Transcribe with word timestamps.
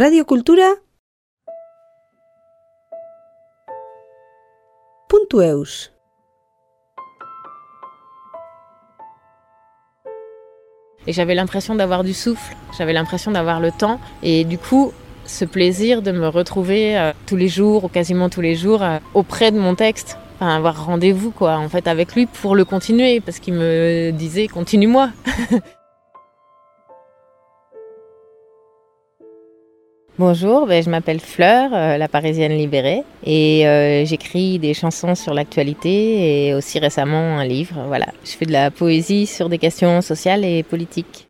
Radio 0.00 0.24
Cultura 0.24 0.76
punto 5.10 5.42
eus. 5.42 5.92
Et 11.06 11.12
j'avais 11.12 11.34
l'impression 11.34 11.74
d'avoir 11.74 12.02
du 12.02 12.14
souffle, 12.14 12.56
j'avais 12.78 12.94
l'impression 12.94 13.30
d'avoir 13.30 13.60
le 13.60 13.72
temps. 13.72 14.00
Et 14.22 14.44
du 14.44 14.56
coup, 14.56 14.94
ce 15.26 15.44
plaisir 15.44 16.00
de 16.00 16.12
me 16.12 16.28
retrouver 16.28 16.98
euh, 16.98 17.12
tous 17.26 17.36
les 17.36 17.48
jours, 17.48 17.84
ou 17.84 17.88
quasiment 17.88 18.30
tous 18.30 18.40
les 18.40 18.56
jours, 18.56 18.82
euh, 18.82 19.00
auprès 19.12 19.52
de 19.52 19.58
mon 19.58 19.74
texte. 19.74 20.16
Enfin, 20.36 20.56
avoir 20.56 20.86
rendez-vous, 20.86 21.30
quoi, 21.30 21.58
en 21.58 21.68
fait, 21.68 21.86
avec 21.86 22.14
lui 22.14 22.24
pour 22.24 22.56
le 22.56 22.64
continuer, 22.64 23.20
parce 23.20 23.38
qu'il 23.38 23.52
me 23.52 24.12
disait 24.12 24.48
continue-moi. 24.48 25.10
Bonjour, 30.20 30.66
ben, 30.66 30.82
je 30.82 30.90
m'appelle 30.90 31.18
Fleur, 31.18 31.70
euh, 31.72 31.96
la 31.96 32.06
Parisienne 32.06 32.52
libérée, 32.52 33.04
et 33.24 33.66
euh, 33.66 34.04
j'écris 34.04 34.58
des 34.58 34.74
chansons 34.74 35.14
sur 35.14 35.32
l'actualité 35.32 36.48
et 36.48 36.54
aussi 36.54 36.78
récemment 36.78 37.38
un 37.38 37.44
livre. 37.46 37.76
Voilà, 37.86 38.08
je 38.22 38.32
fais 38.32 38.44
de 38.44 38.52
la 38.52 38.70
poésie 38.70 39.24
sur 39.24 39.48
des 39.48 39.56
questions 39.56 40.02
sociales 40.02 40.44
et 40.44 40.62
politiques. 40.62 41.29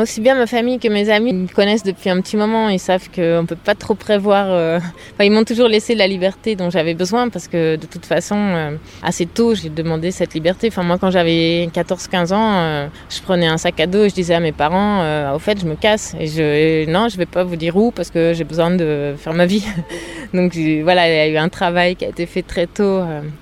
Aussi 0.00 0.20
bien 0.20 0.34
ma 0.34 0.46
famille 0.46 0.78
que 0.78 0.88
mes 0.88 1.10
amis 1.10 1.32
me 1.32 1.48
connaissent 1.48 1.82
depuis 1.82 2.10
un 2.10 2.20
petit 2.20 2.36
moment. 2.36 2.68
Ils 2.68 2.78
savent 2.78 3.08
qu'on 3.08 3.42
ne 3.42 3.46
peut 3.46 3.56
pas 3.56 3.74
trop 3.74 3.94
prévoir. 3.94 4.46
Euh, 4.48 4.78
enfin, 4.78 5.24
ils 5.24 5.30
m'ont 5.30 5.44
toujours 5.44 5.68
laissé 5.68 5.94
la 5.94 6.06
liberté 6.06 6.56
dont 6.56 6.70
j'avais 6.70 6.94
besoin 6.94 7.28
parce 7.28 7.48
que 7.48 7.76
de 7.76 7.86
toute 7.86 8.06
façon, 8.06 8.36
euh, 8.36 8.76
assez 9.02 9.26
tôt, 9.26 9.54
j'ai 9.54 9.70
demandé 9.70 10.10
cette 10.10 10.34
liberté. 10.34 10.68
Enfin, 10.68 10.82
moi, 10.82 10.98
quand 10.98 11.10
j'avais 11.10 11.68
14-15 11.74 12.32
ans, 12.32 12.52
euh, 12.56 12.86
je 13.10 13.20
prenais 13.22 13.46
un 13.46 13.58
sac 13.58 13.80
à 13.80 13.86
dos 13.86 14.04
et 14.04 14.08
je 14.08 14.14
disais 14.14 14.34
à 14.34 14.40
mes 14.40 14.52
parents 14.52 15.34
Au 15.34 15.38
fait, 15.38 15.60
je 15.60 15.66
me 15.66 15.74
casse. 15.74 16.14
Et 16.20 16.26
je, 16.26 16.88
non, 16.90 17.08
je 17.08 17.14
ne 17.14 17.18
vais 17.18 17.26
pas 17.26 17.44
vous 17.44 17.56
dire 17.56 17.76
où 17.76 17.90
parce 17.90 18.10
que 18.10 18.32
j'ai 18.34 18.44
besoin 18.44 18.70
de 18.70 19.14
faire 19.18 19.34
ma 19.34 19.46
vie. 19.46 19.64
Donc 20.34 20.56
voilà, 20.82 21.08
il 21.08 21.16
y 21.16 21.18
a 21.20 21.28
eu 21.28 21.36
un 21.36 21.48
travail 21.48 21.96
qui 21.96 22.04
a 22.04 22.08
été 22.08 22.26
fait 22.26 22.42
très 22.42 22.66
tôt 22.66 23.00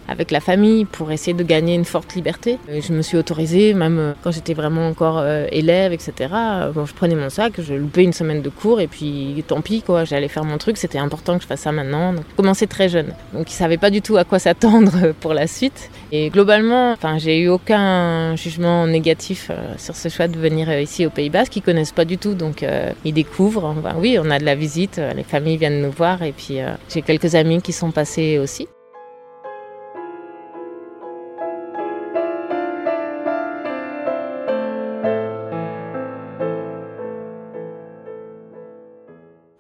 avec 0.09 0.31
la 0.31 0.41
famille 0.41 0.85
pour 0.85 1.11
essayer 1.13 1.35
de 1.35 1.43
gagner 1.43 1.75
une 1.75 1.85
forte 1.85 2.15
liberté. 2.15 2.59
Et 2.71 2.81
je 2.81 2.93
me 2.93 3.03
suis 3.03 3.17
autorisée, 3.17 3.75
même 3.75 4.15
quand 4.23 4.31
j'étais 4.31 4.55
vraiment 4.55 4.89
encore 4.89 5.25
élève, 5.51 5.93
etc 5.93 6.29
je 6.87 6.95
prenais 6.95 7.15
mon 7.15 7.31
sac, 7.31 7.55
je 7.61 7.75
loupais 7.75 8.05
une 8.05 8.13
semaine 8.13 8.43
de 8.43 8.49
cours 8.49 8.81
et 8.81 8.87
puis 8.87 9.43
tant 9.47 9.61
pis, 9.61 9.83
quoi, 9.83 10.05
j'allais 10.05 10.29
faire 10.29 10.45
mon 10.45 10.59
truc. 10.59 10.77
C'était 10.77 10.99
important 10.99 11.37
que 11.37 11.43
je 11.43 11.47
fasse 11.47 11.61
ça 11.61 11.73
maintenant. 11.73 12.13
Donc, 12.13 12.25
je 12.31 12.37
commençais 12.37 12.67
très 12.67 12.89
jeune. 12.89 13.09
Donc, 13.33 13.51
ils 13.51 13.55
ne 13.55 13.59
savaient 13.59 13.77
pas 13.77 13.91
du 13.91 14.03
tout 14.03 14.17
à 14.17 14.25
quoi 14.25 14.39
s'attendre 14.39 15.13
pour 15.21 15.35
la 15.35 15.47
suite. 15.47 15.91
Et 16.13 16.31
globalement, 16.31 16.97
j'ai 17.19 17.41
eu 17.41 17.49
aucun 17.49 18.37
jugement 18.37 18.87
négatif 18.87 19.49
euh, 19.51 19.75
sur 19.79 19.97
ce 19.97 20.09
choix 20.09 20.29
de 20.29 20.39
venir 20.39 20.69
euh, 20.69 20.81
ici 20.81 21.07
au 21.07 21.11
Pays 21.11 21.31
Basque. 21.31 21.57
Ils 21.57 21.63
connaissent 21.63 21.93
pas 21.93 22.05
du 22.05 22.19
tout, 22.19 22.35
donc 22.35 22.63
euh, 22.63 22.93
ils 23.05 23.15
découvrent. 23.15 23.75
oui, 23.97 24.19
on 24.23 24.31
a 24.31 24.39
de 24.39 24.45
la 24.45 24.55
visite, 24.55 25.01
les 25.15 25.23
familles 25.23 25.57
viennent 25.57 25.83
nous 25.83 25.91
voir 25.91 26.23
et 26.23 26.33
puis 26.33 26.59
j'ai 26.89 27.03
quelques 27.03 27.35
amis 27.35 27.63
qui 27.63 27.73
sont 27.73 27.91
passés 27.91 28.39
aussi. 28.39 28.69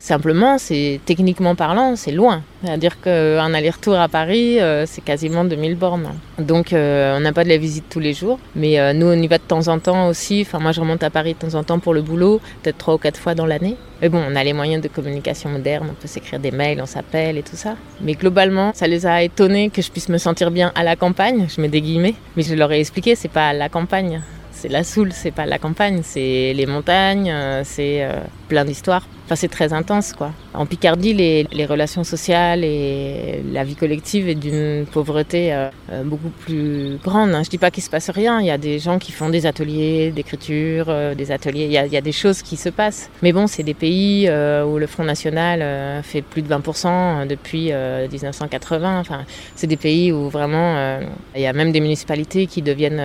Simplement, 0.07 0.57
c'est 0.57 1.01
techniquement 1.05 1.57
parlant, 1.57 1.97
c'est 1.97 2.13
loin. 2.13 2.45
C'est-à-dire 2.63 3.01
qu'un 3.01 3.53
aller-retour 3.53 3.97
à 3.97 4.07
Paris, 4.07 4.61
euh, 4.61 4.87
c'est 4.87 5.03
quasiment 5.03 5.45
2000 5.45 5.75
bornes. 5.75 6.11
Donc, 6.39 6.73
euh, 6.73 7.17
on 7.17 7.21
n'a 7.23 7.33
pas 7.33 7.43
de 7.43 7.49
la 7.49 7.57
visite 7.57 7.87
tous 7.91 7.99
les 7.99 8.15
jours. 8.15 8.39
Mais 8.55 8.79
euh, 8.79 8.93
nous, 8.93 9.09
on 9.09 9.21
y 9.21 9.27
va 9.27 9.39
de 9.39 9.43
temps 9.43 9.67
en 9.67 9.81
temps 9.81 10.07
aussi. 10.07 10.43
Enfin, 10.47 10.61
moi, 10.61 10.71
je 10.71 10.81
remonte 10.81 11.03
à 11.03 11.11
Paris 11.11 11.35
de 11.35 11.39
temps 11.41 11.59
en 11.59 11.65
temps 11.65 11.81
pour 11.81 11.93
le 11.93 12.03
boulot, 12.03 12.41
peut-être 12.63 12.79
trois 12.79 12.95
ou 12.95 12.99
quatre 12.99 13.19
fois 13.19 13.35
dans 13.35 13.47
l'année. 13.47 13.75
Mais 14.01 14.09
bon, 14.09 14.23
on 14.25 14.37
a 14.37 14.45
les 14.45 14.53
moyens 14.53 14.81
de 14.81 14.87
communication 14.87 15.51
modernes. 15.51 15.89
On 15.91 15.95
peut 16.01 16.07
s'écrire 16.07 16.39
des 16.39 16.53
mails, 16.53 16.81
on 16.81 16.87
s'appelle 16.87 17.37
et 17.37 17.43
tout 17.43 17.57
ça. 17.57 17.75
Mais 18.01 18.13
globalement, 18.13 18.71
ça 18.75 18.87
les 18.87 19.07
a 19.07 19.25
étonnés 19.25 19.71
que 19.71 19.83
je 19.83 19.91
puisse 19.91 20.09
me 20.09 20.19
sentir 20.19 20.53
bien 20.53 20.71
à 20.77 20.85
la 20.85 20.95
campagne. 20.95 21.49
Je 21.49 21.61
mets 21.61 21.69
des 21.69 21.81
guillemets. 21.81 22.15
Mais 22.37 22.45
je 22.45 22.55
leur 22.55 22.71
ai 22.71 22.79
expliqué, 22.79 23.17
c'est 23.17 23.27
pas 23.27 23.49
à 23.49 23.53
la 23.53 23.69
campagne. 23.69 24.23
C'est 24.53 24.69
la 24.69 24.85
Soule, 24.85 25.13
c'est 25.13 25.33
pas 25.33 25.47
la 25.47 25.59
campagne, 25.59 26.03
c'est 26.05 26.53
les 26.55 26.65
montagnes, 26.65 27.35
c'est 27.65 28.09
plein 28.49 28.65
d'histoires, 28.65 29.07
Enfin, 29.27 29.35
c'est 29.35 29.49
très 29.49 29.73
intense, 29.73 30.13
quoi. 30.13 30.31
En 30.55 30.67
Picardie, 30.67 31.13
les, 31.13 31.67
relations 31.67 32.05
sociales 32.05 32.63
et 32.63 33.43
la 33.53 33.65
vie 33.65 33.75
collective 33.75 34.29
est 34.29 34.37
d'une 34.37 34.87
pauvreté 34.87 35.53
euh, 35.53 35.69
euh, 35.91 36.05
beaucoup 36.05 36.29
plus 36.29 36.97
grande. 37.03 37.35
Hein. 37.35 37.43
Je 37.43 37.51
dis 37.51 37.59
pas 37.59 37.73
qu'il 37.73 37.83
se 37.83 37.91
passe 37.91 38.09
rien. 38.09 38.39
Il 38.39 38.47
y 38.47 38.53
a 38.53 38.59
des 38.59 38.79
gens 38.79 39.01
qui 39.01 39.11
font 39.11 39.29
des 39.29 39.45
ateliers 39.47 40.13
d'écriture, 40.13 40.87
euh, 40.89 41.17
des 41.17 41.33
ateliers. 41.33 41.65
Il 41.65 41.73
y, 41.73 41.97
a, 41.97 42.01
des 42.01 42.13
choses 42.13 42.41
qui 42.43 42.57
se 42.57 42.69
passent. 42.69 43.11
Mais 43.25 43.33
bon, 43.33 43.49
c'est 43.49 43.65
des 43.65 43.75
pays 43.75 44.31
où 44.31 44.79
le 44.79 44.87
Front 44.87 45.03
National 45.03 46.05
fait 46.05 46.23
plus 46.23 46.43
de 46.43 46.49
20% 46.49 47.27
depuis 47.27 47.73
1980. 47.73 49.01
Enfin, 49.01 49.25
c'est 49.57 49.67
des 49.67 49.77
pays 49.77 50.13
où 50.13 50.29
vraiment 50.29 51.01
il 51.35 51.41
y 51.41 51.47
a 51.47 51.53
même 51.53 51.73
des 51.73 51.81
municipalités 51.81 52.47
qui 52.47 52.63
deviennent 52.63 53.03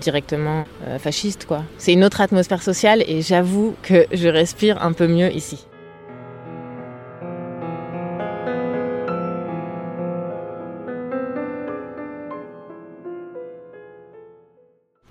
directement 0.00 0.66
fascistes, 0.98 1.46
quoi. 1.46 1.64
C'est 1.78 1.92
une 1.92 2.04
autre 2.04 2.20
atmosphère 2.20 2.62
sociale 2.62 3.02
et 3.08 3.22
j'avoue 3.22 3.74
que 3.82 4.06
je 4.12 4.28
respire 4.28 4.80
un 4.82 4.92
peu 4.92 5.08
mieux 5.08 5.34
ici. 5.34 5.47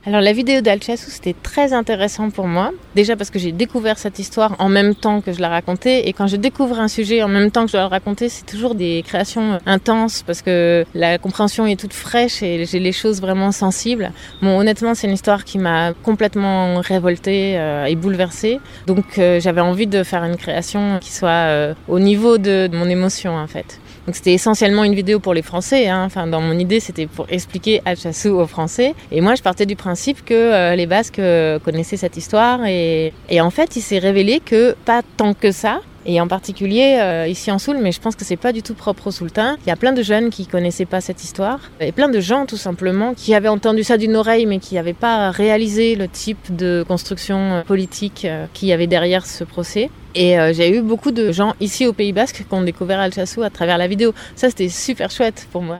Alors 0.08 0.22
la 0.22 0.32
vidéo 0.32 0.62
d'Alchassou, 0.62 1.10
c'était 1.10 1.36
très 1.44 1.74
intéressant 1.74 2.30
pour 2.30 2.48
moi. 2.48 2.72
Déjà 2.96 3.18
parce 3.18 3.30
que 3.30 3.40
j'ai 3.40 3.52
découvert 3.52 3.98
cette 3.98 4.20
histoire 4.20 4.56
en 4.58 4.70
même 4.70 4.96
temps 4.96 5.20
que 5.20 5.34
je 5.34 5.42
la 5.42 5.50
racontais. 5.50 6.08
Et 6.08 6.14
quand 6.14 6.28
je 6.28 6.38
découvre 6.38 6.80
un 6.80 6.88
sujet 6.88 7.24
en 7.24 7.28
même 7.28 7.52
temps 7.52 7.64
que 7.64 7.68
je 7.68 7.74
dois 7.74 7.82
le 7.82 7.88
raconter, 7.88 8.30
c'est 8.30 8.46
toujours 8.46 8.74
des 8.74 9.04
créations 9.06 9.60
intenses 9.66 10.24
parce 10.26 10.42
que 10.42 10.86
la 10.94 11.18
compréhension 11.18 11.66
est 11.66 11.78
toute 11.78 11.92
fraîche 11.92 12.42
et 12.42 12.64
j'ai 12.64 12.80
les 12.80 12.94
choses 12.94 13.20
vraiment 13.20 13.52
sensibles. 13.52 14.14
Bon, 14.42 14.58
honnêtement, 14.58 14.96
c'est 14.96 15.08
une 15.08 15.14
histoire 15.14 15.44
qui 15.44 15.58
m'a 15.58 15.92
complètement 15.92 16.80
révoltée 16.80 17.60
euh, 17.60 17.84
et 17.84 17.98
bouleversée. 17.98 18.62
Donc 18.86 19.20
euh, 19.20 19.42
j'avais 19.42 19.60
envie 19.60 19.88
de 19.88 20.04
faire 20.04 20.24
une 20.24 20.38
création 20.38 21.00
qui 21.02 21.12
soit 21.12 21.50
euh, 21.50 21.74
au 21.90 22.00
niveau 22.00 22.38
de, 22.38 22.68
de 22.68 22.78
mon 22.78 22.88
émotion 22.88 23.36
en 23.36 23.48
fait. 23.48 23.82
Donc 24.08 24.16
c'était 24.16 24.34
essentiellement 24.34 24.86
une 24.86 24.96
vidéo 24.96 25.20
pour 25.20 25.34
les 25.34 25.42
Français. 25.42 25.90
Hein. 25.90 26.06
Enfin, 26.06 26.28
dans 26.28 26.40
mon 26.40 26.58
idée, 26.58 26.80
c'était 26.80 27.08
pour 27.08 27.28
expliquer 27.30 27.82
Alchassou 27.84 28.30
aux 28.30 28.48
Français. 28.48 28.96
Et 29.12 29.20
moi, 29.20 29.36
je 29.36 29.44
partais 29.44 29.66
du 29.66 29.76
principe 29.76 30.24
que 30.24 30.34
euh, 30.34 30.76
les 30.76 30.88
Basques 30.88 31.20
euh, 31.20 31.60
connaissaient 31.60 31.98
cette 31.98 32.16
histoire. 32.16 32.66
Et 32.66 33.12
en 33.42 33.50
fait, 33.50 33.76
il 33.76 33.82
s'est 33.82 34.00
révélé 34.00 34.40
que 34.40 34.76
pas 34.86 35.02
tant 35.18 35.34
que 35.34 35.52
ça. 35.52 35.82
Et 36.08 36.20
en 36.22 36.28
particulier 36.28 36.98
euh, 37.02 37.28
ici 37.28 37.52
en 37.52 37.60
Soule, 37.60 37.78
mais 37.82 37.92
je 37.92 38.00
pense 38.00 38.16
que 38.16 38.26
c'est 38.26 38.38
pas 38.38 38.54
du 38.54 38.64
tout 38.64 38.74
propre 38.74 39.08
au 39.08 39.12
Soultin. 39.12 39.58
Il 39.66 39.70
y 39.70 39.72
a 39.72 39.76
plein 39.76 39.94
de 39.94 40.02
jeunes 40.02 40.30
qui 40.30 40.48
connaissaient 40.48 40.86
pas 40.86 41.02
cette 41.02 41.24
histoire 41.24 41.60
et 41.80 41.92
plein 41.92 42.10
de 42.10 42.20
gens 42.20 42.46
tout 42.46 42.58
simplement 42.58 43.14
qui 43.14 43.36
avaient 43.36 43.48
entendu 43.48 43.84
ça 43.84 43.98
d'une 43.98 44.16
oreille 44.16 44.46
mais 44.46 44.60
qui 44.60 44.76
n'avaient 44.76 44.94
pas 44.94 45.32
réalisé 45.32 45.96
le 45.96 46.08
type 46.08 46.56
de 46.56 46.86
construction 46.88 47.64
politique 47.68 48.26
qu'il 48.54 48.70
y 48.70 48.74
avait 48.74 48.88
derrière 48.88 49.26
ce 49.26 49.44
procès. 49.44 49.90
Et 50.16 50.40
euh, 50.40 50.52
j'ai 50.52 50.76
eu 50.76 50.82
beaucoup 50.82 51.12
de 51.12 51.32
gens 51.32 51.54
ici 51.60 51.86
au 51.86 51.94
Pays 51.94 52.12
Basque 52.12 52.44
qui 52.48 52.54
ont 52.56 52.64
découvert 52.64 53.00
Alchassou 53.00 53.44
à 53.44 53.52
travers 53.52 53.78
la 53.78 53.88
vidéo. 53.88 54.14
Ça, 54.36 54.50
c'était 54.50 54.70
super 54.70 55.12
chouette 55.12 55.48
pour 55.52 55.62
moi. 55.62 55.80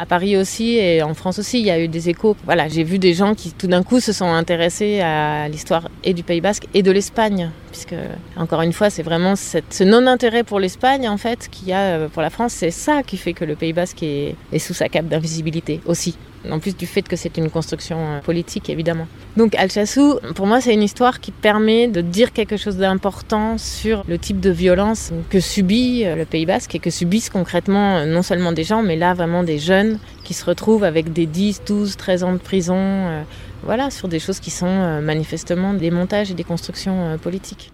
À 0.00 0.06
Paris 0.06 0.38
aussi 0.38 0.78
et 0.78 1.02
en 1.02 1.12
France 1.12 1.38
aussi, 1.38 1.60
il 1.60 1.66
y 1.66 1.70
a 1.70 1.78
eu 1.78 1.86
des 1.86 2.08
échos. 2.08 2.34
Voilà, 2.46 2.68
j'ai 2.68 2.84
vu 2.84 2.98
des 2.98 3.12
gens 3.12 3.34
qui 3.34 3.52
tout 3.52 3.66
d'un 3.66 3.82
coup 3.82 4.00
se 4.00 4.14
sont 4.14 4.32
intéressés 4.32 5.02
à 5.02 5.46
l'histoire 5.46 5.90
et 6.04 6.14
du 6.14 6.22
Pays 6.22 6.40
Basque 6.40 6.68
et 6.72 6.82
de 6.82 6.90
l'Espagne, 6.90 7.50
puisque 7.70 7.94
encore 8.34 8.62
une 8.62 8.72
fois, 8.72 8.88
c'est 8.88 9.02
vraiment 9.02 9.34
ce 9.36 9.84
non-intérêt 9.84 10.42
pour 10.42 10.58
l'Espagne 10.58 11.06
en 11.06 11.18
fait 11.18 11.50
qu'il 11.50 11.68
y 11.68 11.74
a 11.74 11.80
euh, 11.80 12.08
pour 12.08 12.22
la 12.22 12.30
France. 12.30 12.54
C'est 12.54 12.70
ça 12.70 13.02
qui 13.02 13.18
fait 13.18 13.34
que 13.34 13.44
le 13.44 13.56
Pays 13.56 13.74
Basque 13.74 14.02
est 14.02 14.58
sous 14.58 14.72
sa 14.72 14.88
cape 14.88 15.06
d'invisibilité 15.06 15.82
aussi 15.84 16.16
en 16.48 16.58
plus 16.58 16.76
du 16.76 16.86
fait 16.86 17.02
que 17.02 17.16
c'est 17.16 17.36
une 17.36 17.50
construction 17.50 17.98
euh, 17.98 18.20
politique 18.20 18.70
évidemment. 18.70 19.06
Donc 19.36 19.54
Alchassou, 19.54 20.18
pour 20.34 20.46
moi, 20.46 20.60
c'est 20.60 20.72
une 20.72 20.82
histoire 20.82 21.20
qui 21.20 21.32
permet 21.32 21.88
de 21.88 22.00
dire 22.00 22.32
quelque 22.32 22.56
chose 22.56 22.76
d'important 22.76 23.58
sur 23.58 24.04
le 24.08 24.18
type 24.18 24.40
de 24.40 24.50
violence 24.50 25.12
que 25.28 25.40
subit 25.40 26.04
euh, 26.04 26.16
le 26.16 26.24
Pays 26.24 26.46
Basque 26.46 26.74
et 26.74 26.78
que 26.78 26.90
subissent 26.90 27.30
concrètement 27.30 27.98
euh, 27.98 28.06
non 28.06 28.22
seulement 28.22 28.52
des 28.52 28.64
gens, 28.64 28.82
mais 28.82 28.96
là 28.96 29.14
vraiment 29.14 29.42
des 29.42 29.58
jeunes 29.58 29.98
qui 30.24 30.34
se 30.34 30.44
retrouvent 30.44 30.84
avec 30.84 31.12
des 31.12 31.26
10, 31.26 31.62
12, 31.66 31.96
13 31.96 32.24
ans 32.24 32.32
de 32.32 32.38
prison, 32.38 33.24
voilà, 33.64 33.90
sur 33.90 34.06
des 34.06 34.20
choses 34.20 34.38
qui 34.38 34.50
sont 34.50 35.00
manifestement 35.00 35.74
des 35.74 35.90
montages 35.90 36.30
et 36.30 36.34
des 36.34 36.44
constructions 36.44 37.18
politiques. 37.18 37.72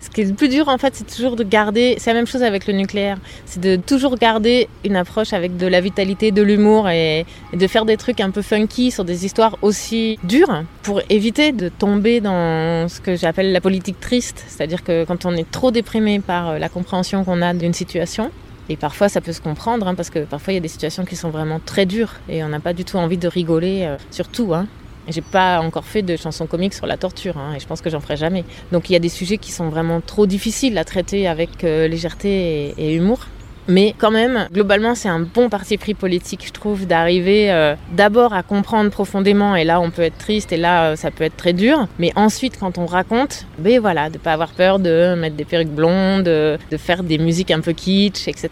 Ce 0.00 0.08
qui 0.08 0.22
est 0.22 0.24
le 0.24 0.34
plus 0.34 0.48
dur, 0.48 0.68
en 0.68 0.78
fait, 0.78 0.94
c'est 0.96 1.06
toujours 1.06 1.36
de 1.36 1.44
garder. 1.44 1.96
C'est 1.98 2.10
la 2.10 2.14
même 2.14 2.26
chose 2.26 2.42
avec 2.42 2.66
le 2.66 2.72
nucléaire. 2.72 3.18
C'est 3.44 3.60
de 3.60 3.76
toujours 3.76 4.16
garder 4.16 4.68
une 4.84 4.96
approche 4.96 5.34
avec 5.34 5.58
de 5.58 5.66
la 5.66 5.82
vitalité, 5.82 6.32
de 6.32 6.42
l'humour 6.42 6.88
et, 6.88 7.26
de 7.52 7.66
faire 7.66 7.84
des 7.84 7.98
trucs 7.98 8.20
un 8.20 8.30
peu 8.30 8.40
funky 8.40 8.90
sur 8.90 9.04
des 9.04 9.26
histoires 9.26 9.58
aussi 9.60 10.18
dures 10.24 10.64
pour 10.82 11.02
éviter 11.10 11.52
de 11.52 11.68
tomber 11.68 12.20
dans 12.20 12.88
ce 12.88 13.00
que 13.00 13.14
j'appelle 13.14 13.52
la 13.52 13.60
politique 13.60 14.00
triste. 14.00 14.42
C'est-à-dire 14.48 14.82
que 14.82 15.04
quand 15.04 15.26
on 15.26 15.36
est 15.36 15.50
trop 15.50 15.70
déprimé 15.70 16.18
par 16.20 16.58
la 16.58 16.68
compréhension 16.70 17.22
qu'on 17.24 17.42
a 17.42 17.52
d'une 17.52 17.74
situation, 17.74 18.30
et 18.70 18.76
parfois, 18.76 19.08
ça 19.08 19.20
peut 19.20 19.32
se 19.32 19.40
comprendre, 19.40 19.88
hein, 19.88 19.96
parce 19.96 20.10
que 20.10 20.20
parfois, 20.20 20.52
il 20.52 20.56
y 20.56 20.58
a 20.58 20.62
des 20.62 20.68
situations 20.68 21.04
qui 21.04 21.16
sont 21.16 21.30
vraiment 21.30 21.58
très 21.58 21.86
dures 21.86 22.14
et 22.28 22.44
on 22.44 22.48
n'a 22.48 22.60
pas 22.60 22.72
du 22.72 22.84
tout 22.84 22.98
envie 22.98 23.18
de 23.18 23.26
rigoler 23.26 23.82
euh, 23.82 23.96
sur 24.12 24.28
tout. 24.28 24.54
Hein. 24.54 24.68
J'ai 25.10 25.22
pas 25.22 25.60
encore 25.60 25.84
fait 25.84 26.02
de 26.02 26.16
chansons 26.16 26.46
comiques 26.46 26.74
sur 26.74 26.86
la 26.86 26.96
torture, 26.96 27.36
hein, 27.38 27.54
et 27.56 27.60
je 27.60 27.66
pense 27.66 27.80
que 27.80 27.90
j'en 27.90 28.00
ferai 28.00 28.16
jamais. 28.16 28.44
Donc 28.72 28.90
il 28.90 28.92
y 28.92 28.96
a 28.96 29.00
des 29.00 29.08
sujets 29.08 29.38
qui 29.38 29.52
sont 29.52 29.68
vraiment 29.68 30.00
trop 30.00 30.26
difficiles 30.26 30.76
à 30.78 30.84
traiter 30.84 31.26
avec 31.26 31.64
euh, 31.64 31.88
légèreté 31.88 32.74
et, 32.76 32.94
humour. 32.94 33.26
Mais 33.68 33.94
quand 33.98 34.10
même, 34.10 34.48
globalement, 34.52 34.94
c'est 34.94 35.08
un 35.08 35.20
bon 35.20 35.48
parti 35.48 35.76
pris 35.76 35.94
politique, 35.94 36.44
je 36.46 36.50
trouve, 36.50 36.86
d'arriver 36.86 37.52
euh, 37.52 37.76
d'abord 37.92 38.32
à 38.32 38.42
comprendre 38.42 38.90
profondément, 38.90 39.54
et 39.54 39.64
là 39.64 39.80
on 39.80 39.90
peut 39.90 40.02
être 40.02 40.18
triste, 40.18 40.52
et 40.52 40.56
là 40.56 40.86
euh, 40.86 40.96
ça 40.96 41.10
peut 41.10 41.22
être 41.24 41.36
très 41.36 41.52
dur, 41.52 41.86
mais 41.98 42.10
ensuite 42.16 42.58
quand 42.58 42.78
on 42.78 42.86
raconte, 42.86 43.46
ben 43.58 43.78
voilà, 43.78 44.10
de 44.10 44.18
pas 44.18 44.32
avoir 44.32 44.50
peur 44.52 44.80
de 44.80 45.14
mettre 45.14 45.36
des 45.36 45.44
perruques 45.44 45.68
blondes, 45.68 46.24
de, 46.24 46.58
faire 46.78 47.04
des 47.04 47.18
musiques 47.18 47.50
un 47.50 47.60
peu 47.60 47.72
kitsch, 47.72 48.26
etc. 48.26 48.48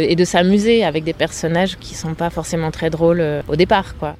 et 0.00 0.16
de 0.16 0.24
s'amuser 0.24 0.82
avec 0.82 1.04
des 1.04 1.12
personnages 1.12 1.76
qui 1.78 1.94
sont 1.94 2.14
pas 2.14 2.30
forcément 2.30 2.70
très 2.70 2.90
drôles 2.90 3.22
au 3.46 3.54
départ, 3.54 3.96
quoi. 3.96 4.16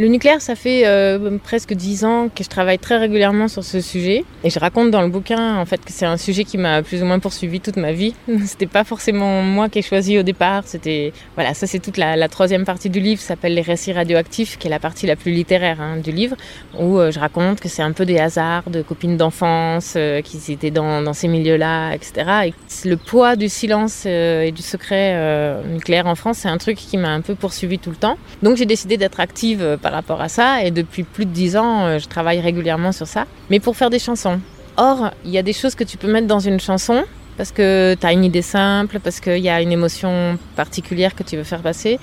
Le 0.00 0.06
nucléaire, 0.06 0.40
ça 0.40 0.54
fait 0.54 0.86
euh, 0.86 1.38
presque 1.42 1.72
dix 1.72 2.04
ans 2.04 2.28
que 2.32 2.44
je 2.44 2.48
travaille 2.48 2.78
très 2.78 2.98
régulièrement 2.98 3.48
sur 3.48 3.64
ce 3.64 3.80
sujet. 3.80 4.24
Et 4.44 4.50
je 4.50 4.60
raconte 4.60 4.92
dans 4.92 5.02
le 5.02 5.08
bouquin 5.08 5.56
en 5.56 5.64
fait 5.64 5.84
que 5.84 5.90
c'est 5.90 6.06
un 6.06 6.16
sujet 6.16 6.44
qui 6.44 6.56
m'a 6.56 6.84
plus 6.84 7.02
ou 7.02 7.04
moins 7.04 7.18
poursuivi 7.18 7.58
toute 7.58 7.76
ma 7.76 7.90
vie. 7.90 8.14
C'était 8.46 8.68
pas 8.68 8.84
forcément 8.84 9.42
moi 9.42 9.68
qui 9.68 9.80
ai 9.80 9.82
choisi 9.82 10.16
au 10.16 10.22
départ. 10.22 10.62
C'était 10.66 11.12
voilà, 11.34 11.52
ça 11.52 11.66
c'est 11.66 11.80
toute 11.80 11.96
la, 11.96 12.28
troisième 12.28 12.64
partie 12.64 12.90
du 12.90 13.00
livre, 13.00 13.20
s'appelle 13.20 13.54
les 13.54 13.60
récits 13.60 13.92
radioactifs, 13.92 14.56
qui 14.56 14.68
est 14.68 14.70
la 14.70 14.78
partie 14.78 15.08
la 15.08 15.16
plus 15.16 15.32
littéraire 15.32 15.80
hein, 15.80 15.96
du 15.96 16.12
livre, 16.12 16.36
où 16.78 17.00
euh, 17.00 17.10
je 17.10 17.18
raconte 17.18 17.58
que 17.58 17.68
c'est 17.68 17.82
un 17.82 17.90
peu 17.90 18.06
des 18.06 18.20
hasards 18.20 18.70
de 18.70 18.82
copines 18.82 19.16
d'enfance 19.16 19.94
euh, 19.96 20.20
qui 20.20 20.38
étaient 20.52 20.70
dans, 20.70 21.12
ces 21.12 21.26
milieux-là, 21.26 21.92
etc. 21.94 22.30
Et 22.46 22.88
le 22.88 22.96
poids 22.96 23.34
du 23.34 23.48
silence 23.48 24.06
et 24.06 24.52
du 24.54 24.62
secret 24.62 25.60
nucléaire 25.64 26.06
en 26.06 26.14
France, 26.14 26.38
c'est 26.38 26.48
un 26.48 26.58
truc 26.58 26.76
qui 26.76 26.98
m'a 26.98 27.08
un 27.08 27.20
peu 27.20 27.34
poursuivi 27.34 27.80
tout 27.80 27.90
le 27.90 27.96
temps. 27.96 28.16
Donc 28.44 28.56
j'ai 28.56 28.66
décidé 28.66 28.96
d'être 28.96 29.18
active 29.18 29.78
rapport 29.92 30.20
à 30.20 30.28
ça. 30.28 30.64
Et 30.64 30.70
depuis 30.70 31.02
plus 31.02 31.26
de 31.26 31.30
dix 31.30 31.56
ans, 31.56 31.86
euh, 31.86 31.98
je 31.98 32.06
travaille 32.06 32.40
régulièrement 32.40 32.92
sur 32.92 33.06
ça, 33.06 33.26
mais 33.50 33.60
pour 33.60 33.76
faire 33.76 33.90
des 33.90 33.98
chansons. 33.98 34.40
Or, 34.76 35.10
il 35.24 35.30
y 35.30 35.38
a 35.38 35.42
des 35.42 35.52
choses 35.52 35.74
que 35.74 35.84
tu 35.84 35.96
peux 35.96 36.10
mettre 36.10 36.26
dans 36.26 36.38
une 36.40 36.60
chanson 36.60 37.04
parce 37.36 37.52
que 37.52 37.96
tu 37.98 38.06
as 38.06 38.12
une 38.12 38.24
idée 38.24 38.42
simple, 38.42 38.98
parce 39.00 39.20
qu'il 39.20 39.38
y 39.38 39.48
a 39.48 39.62
une 39.62 39.72
émotion 39.72 40.38
particulière 40.56 41.14
que 41.14 41.22
tu 41.22 41.36
veux 41.36 41.44
faire 41.44 41.62
passer. 41.62 41.98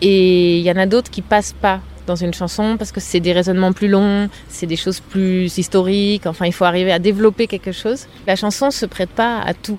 Et 0.00 0.58
il 0.58 0.62
y 0.64 0.70
en 0.70 0.76
a 0.76 0.86
d'autres 0.86 1.10
qui 1.10 1.22
passent 1.22 1.54
pas 1.54 1.80
dans 2.06 2.16
une 2.16 2.32
chanson 2.32 2.76
parce 2.78 2.90
que 2.90 3.00
c'est 3.00 3.20
des 3.20 3.32
raisonnements 3.32 3.72
plus 3.72 3.88
longs, 3.88 4.28
c'est 4.48 4.66
des 4.66 4.76
choses 4.76 5.00
plus 5.00 5.58
historiques. 5.58 6.26
Enfin, 6.26 6.46
il 6.46 6.52
faut 6.52 6.64
arriver 6.64 6.90
à 6.90 6.98
développer 6.98 7.46
quelque 7.46 7.72
chose. 7.72 8.06
La 8.26 8.34
chanson 8.34 8.70
se 8.70 8.86
prête 8.86 9.10
pas 9.10 9.40
à 9.40 9.54
tout. 9.54 9.78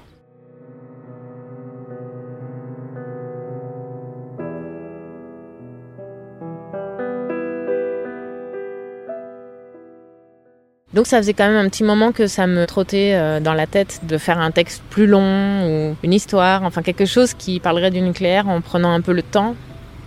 Donc 10.94 11.06
ça 11.06 11.18
faisait 11.18 11.34
quand 11.34 11.48
même 11.48 11.66
un 11.66 11.70
petit 11.70 11.84
moment 11.84 12.12
que 12.12 12.26
ça 12.26 12.48
me 12.48 12.66
trottait 12.66 13.14
euh, 13.14 13.40
dans 13.40 13.54
la 13.54 13.68
tête 13.68 14.02
de 14.08 14.18
faire 14.18 14.40
un 14.40 14.50
texte 14.50 14.82
plus 14.90 15.06
long 15.06 15.92
ou 15.92 15.96
une 16.02 16.14
histoire, 16.14 16.64
enfin 16.64 16.82
quelque 16.82 17.06
chose 17.06 17.36
qui 17.36 17.60
parlerait 17.60 17.92
du 17.92 18.02
nucléaire 18.02 18.50
en 18.50 18.60
prenant 18.62 18.92
un 18.92 19.02
peu 19.02 19.14
le 19.14 19.22
temps. 19.22 19.56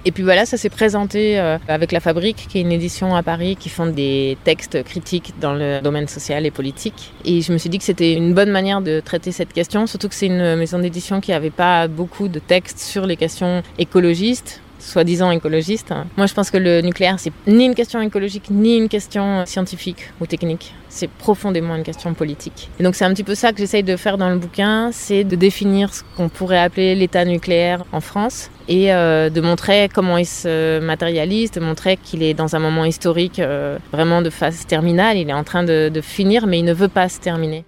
Et 0.05 0.11
puis 0.11 0.25
voilà, 0.25 0.45
ça 0.45 0.57
s'est 0.57 0.69
présenté 0.69 1.39
euh, 1.39 1.59
avec 1.69 1.93
La 1.93 2.01
Fabrique, 2.01 2.49
qui 2.49 2.59
est 2.59 2.63
une 2.63 2.73
édition 2.73 3.15
à 3.15 3.23
Paris 3.23 3.55
qui 3.55 3.69
font 3.69 3.87
des 3.87 4.37
textes 4.43 4.83
critiques 4.83 5.35
dans 5.41 5.55
le 5.55 5.81
domaine 5.81 6.09
social 6.09 6.45
et 6.45 6.51
politique. 6.51 7.13
Et 7.25 7.41
je 7.41 7.53
me 7.53 7.59
suis 7.59 7.71
dit 7.71 7.79
que 7.79 7.85
c'était 7.85 8.15
une 8.15 8.35
bonne 8.35 8.51
manière 8.51 8.81
de 8.81 8.99
traiter 8.99 9.31
cette 9.31 9.53
question, 9.53 9.87
surtout 9.87 10.09
que 10.09 10.17
c'est 10.17 10.27
une 10.27 10.57
maison 10.57 10.81
d'édition 10.81 11.21
qui 11.21 11.31
n'avait 11.31 11.51
pas 11.51 11.87
beaucoup 11.87 12.27
de 12.27 12.41
textes 12.41 12.81
sur 12.81 13.07
les 13.07 13.17
questions 13.17 13.63
écologistes 13.79 14.62
soi-disant 14.83 15.31
écologiste. 15.31 15.93
Moi, 16.17 16.27
je 16.27 16.35
pense 16.35 16.51
que 16.51 16.59
le 16.59 16.81
nucléaire, 16.81 17.19
c'est 17.19 17.33
ni 17.47 17.65
une 17.65 17.75
question 17.75 18.01
écologique, 18.01 18.51
ni 18.51 18.77
une 18.77 18.89
question 18.89 19.47
scientifique 19.47 20.11
ou 20.21 20.27
technique. 20.27 20.75
C'est 20.89 21.09
profondément 21.09 21.75
une 21.75 21.85
question 21.85 22.13
politique. 22.13 22.69
Et 22.79 22.83
donc, 22.83 22.95
c'est 22.95 23.05
un 23.05 23.13
petit 23.15 23.25
peu 23.25 23.35
ça 23.35 23.53
que 23.53 23.59
j'essaye 23.59 23.83
de 23.83 23.97
faire 23.97 24.19
dans 24.19 24.29
le 24.29 24.37
bouquin, 24.37 24.91
c'est 24.93 25.25
de 25.25 25.37
définir 25.37 25.95
ce 25.95 26.03
qu'on 26.17 26.29
pourrait 26.29 26.59
appeler 26.59 26.95
l'état 26.95 27.25
nucléaire 27.25 27.85
en 27.93 28.01
France 28.01 28.51
et 28.69 28.93
euh, 28.93 29.31
de 29.31 29.41
montrer 29.41 29.89
comment 29.93 30.19
il 30.19 30.27
se 30.27 30.81
matérialise, 30.81 31.51
de 31.53 31.61
montrer 31.61 31.97
qu'il 31.97 32.23
est 32.23 32.35
dans 32.35 32.55
un 32.57 32.59
moment 32.59 32.85
historique 32.85 33.39
euh, 33.39 33.79
vraiment 33.93 34.21
de 34.21 34.31
phase 34.31 34.67
terminale. 34.67 35.17
Il 35.17 35.31
est 35.31 35.35
en 35.35 35.45
train 35.45 35.65
de 35.65 35.91
finir, 36.03 36.47
mais 36.47 36.59
il 36.59 36.65
ne 36.65 36.75
veut 36.75 36.89
pas 36.89 37.09
se 37.09 37.21
terminer. 37.21 37.65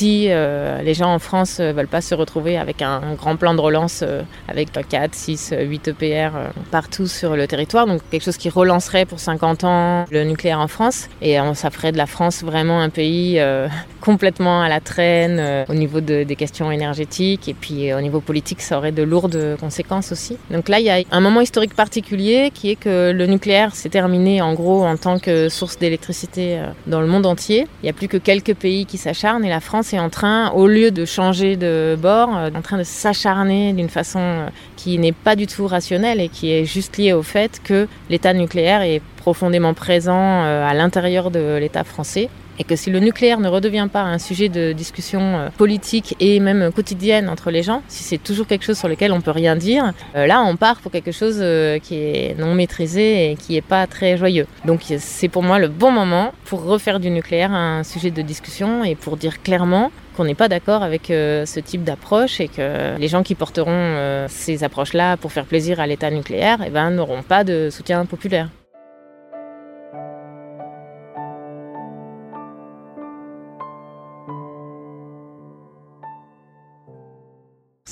Si 0.00 0.28
euh, 0.30 0.80
les 0.80 0.94
gens 0.94 1.12
en 1.12 1.18
France 1.18 1.60
ne 1.60 1.72
veulent 1.72 1.86
pas 1.86 2.00
se 2.00 2.14
retrouver 2.14 2.56
avec 2.56 2.80
un, 2.80 3.02
grand 3.18 3.36
plan 3.36 3.52
de 3.52 3.60
relance 3.60 4.02
euh, 4.02 4.22
avec 4.48 4.72
4, 4.72 5.14
6, 5.14 5.52
8 5.60 5.88
EPR 5.88 6.04
euh, 6.06 6.48
partout 6.70 7.06
sur 7.06 7.36
le 7.36 7.46
territoire, 7.46 7.86
donc 7.86 8.00
quelque 8.10 8.24
chose 8.24 8.38
qui 8.38 8.48
relancerait 8.48 9.04
pour 9.04 9.20
50 9.20 9.64
ans 9.64 10.06
le 10.10 10.24
nucléaire 10.24 10.58
en 10.58 10.68
France, 10.68 11.10
et 11.20 11.36
ça 11.52 11.70
ferait 11.70 11.92
de 11.92 11.98
la 11.98 12.06
France 12.06 12.42
vraiment 12.42 12.80
un 12.80 12.88
pays 12.88 13.38
euh, 13.40 13.68
complètement 14.00 14.62
à 14.62 14.70
la 14.70 14.80
traîne 14.80 15.36
euh, 15.38 15.64
au 15.68 15.74
niveau 15.74 16.00
de, 16.00 16.22
des 16.22 16.36
questions 16.36 16.72
énergétiques, 16.72 17.46
et 17.48 17.54
puis 17.54 17.92
au 17.92 18.00
niveau 18.00 18.20
politique, 18.20 18.62
ça 18.62 18.78
aurait 18.78 18.92
de 18.92 19.02
lourdes 19.02 19.58
conséquences 19.60 20.12
aussi. 20.12 20.38
Donc 20.50 20.70
là, 20.70 20.80
il 20.80 20.86
y 20.86 20.90
a 20.90 21.02
un 21.10 21.20
moment 21.20 21.42
historique 21.42 21.74
particulier 21.74 22.50
qui 22.54 22.70
est 22.70 22.76
que 22.76 23.12
le 23.12 23.26
nucléaire 23.26 23.74
s'est 23.74 23.90
terminé 23.90 24.40
en 24.40 24.54
gros 24.54 24.86
en 24.86 24.96
tant 24.96 25.18
que 25.18 25.50
source 25.50 25.78
d'électricité 25.78 26.62
dans 26.86 27.02
le 27.02 27.06
monde 27.06 27.26
entier. 27.26 27.66
Il 27.82 27.84
n'y 27.84 27.90
a 27.90 27.92
plus 27.92 28.08
que 28.08 28.16
quelques 28.16 28.54
pays 28.54 28.86
qui 28.86 28.96
s'acharnent, 28.96 29.44
et 29.44 29.50
la 29.50 29.60
France 29.60 29.89
en 29.98 30.10
train, 30.10 30.50
au 30.50 30.66
lieu 30.66 30.90
de 30.90 31.04
changer 31.04 31.56
de 31.56 31.96
bord, 32.00 32.36
euh, 32.36 32.50
en 32.54 32.62
train 32.62 32.78
de 32.78 32.82
s'acharner 32.82 33.72
d'une 33.72 33.88
façon 33.88 34.20
euh, 34.20 34.46
qui 34.76 34.98
n'est 34.98 35.12
pas 35.12 35.36
du 35.36 35.46
tout 35.46 35.66
rationnelle 35.66 36.20
et 36.20 36.28
qui 36.28 36.52
est 36.52 36.64
juste 36.64 36.96
liée 36.96 37.12
au 37.12 37.22
fait 37.22 37.60
que 37.62 37.88
l'état 38.08 38.32
nucléaire 38.32 38.82
est 38.82 39.02
profondément 39.16 39.74
présent 39.74 40.44
euh, 40.44 40.66
à 40.66 40.74
l'intérieur 40.74 41.30
de 41.30 41.56
l'état 41.56 41.84
français 41.84 42.28
et 42.60 42.64
que 42.64 42.76
si 42.76 42.90
le 42.90 43.00
nucléaire 43.00 43.40
ne 43.40 43.48
redevient 43.48 43.88
pas 43.90 44.02
un 44.02 44.18
sujet 44.18 44.50
de 44.50 44.72
discussion 44.72 45.50
politique 45.56 46.14
et 46.20 46.38
même 46.40 46.70
quotidienne 46.72 47.28
entre 47.28 47.50
les 47.50 47.62
gens, 47.62 47.82
si 47.88 48.04
c'est 48.04 48.18
toujours 48.18 48.46
quelque 48.46 48.64
chose 48.64 48.78
sur 48.78 48.86
lequel 48.86 49.12
on 49.12 49.22
peut 49.22 49.30
rien 49.30 49.56
dire, 49.56 49.92
euh, 50.14 50.26
là 50.26 50.42
on 50.42 50.56
part 50.56 50.80
pour 50.80 50.92
quelque 50.92 51.10
chose 51.10 51.38
euh, 51.40 51.78
qui 51.78 51.94
est 51.94 52.38
non 52.38 52.54
maîtrisé 52.54 53.30
et 53.30 53.36
qui 53.36 53.56
est 53.56 53.62
pas 53.62 53.86
très 53.86 54.16
joyeux. 54.18 54.46
Donc 54.66 54.80
c'est 54.98 55.28
pour 55.28 55.42
moi 55.42 55.58
le 55.58 55.68
bon 55.68 55.90
moment 55.90 56.32
pour 56.44 56.62
refaire 56.62 57.00
du 57.00 57.10
nucléaire 57.10 57.52
un 57.52 57.82
sujet 57.82 58.10
de 58.10 58.22
discussion 58.22 58.84
et 58.84 58.94
pour 58.94 59.16
dire 59.16 59.42
clairement 59.42 59.90
qu'on 60.16 60.24
n'est 60.24 60.34
pas 60.34 60.48
d'accord 60.48 60.82
avec 60.82 61.10
euh, 61.10 61.46
ce 61.46 61.60
type 61.60 61.84
d'approche 61.84 62.40
et 62.40 62.48
que 62.48 62.98
les 62.98 63.08
gens 63.08 63.22
qui 63.22 63.34
porteront 63.34 63.70
euh, 63.70 64.26
ces 64.28 64.64
approches-là 64.64 65.16
pour 65.16 65.32
faire 65.32 65.46
plaisir 65.46 65.80
à 65.80 65.86
l'État 65.86 66.10
nucléaire 66.10 66.58
eh 66.66 66.70
ben, 66.70 66.90
n'auront 66.90 67.22
pas 67.22 67.44
de 67.44 67.68
soutien 67.70 68.04
populaire. 68.04 68.48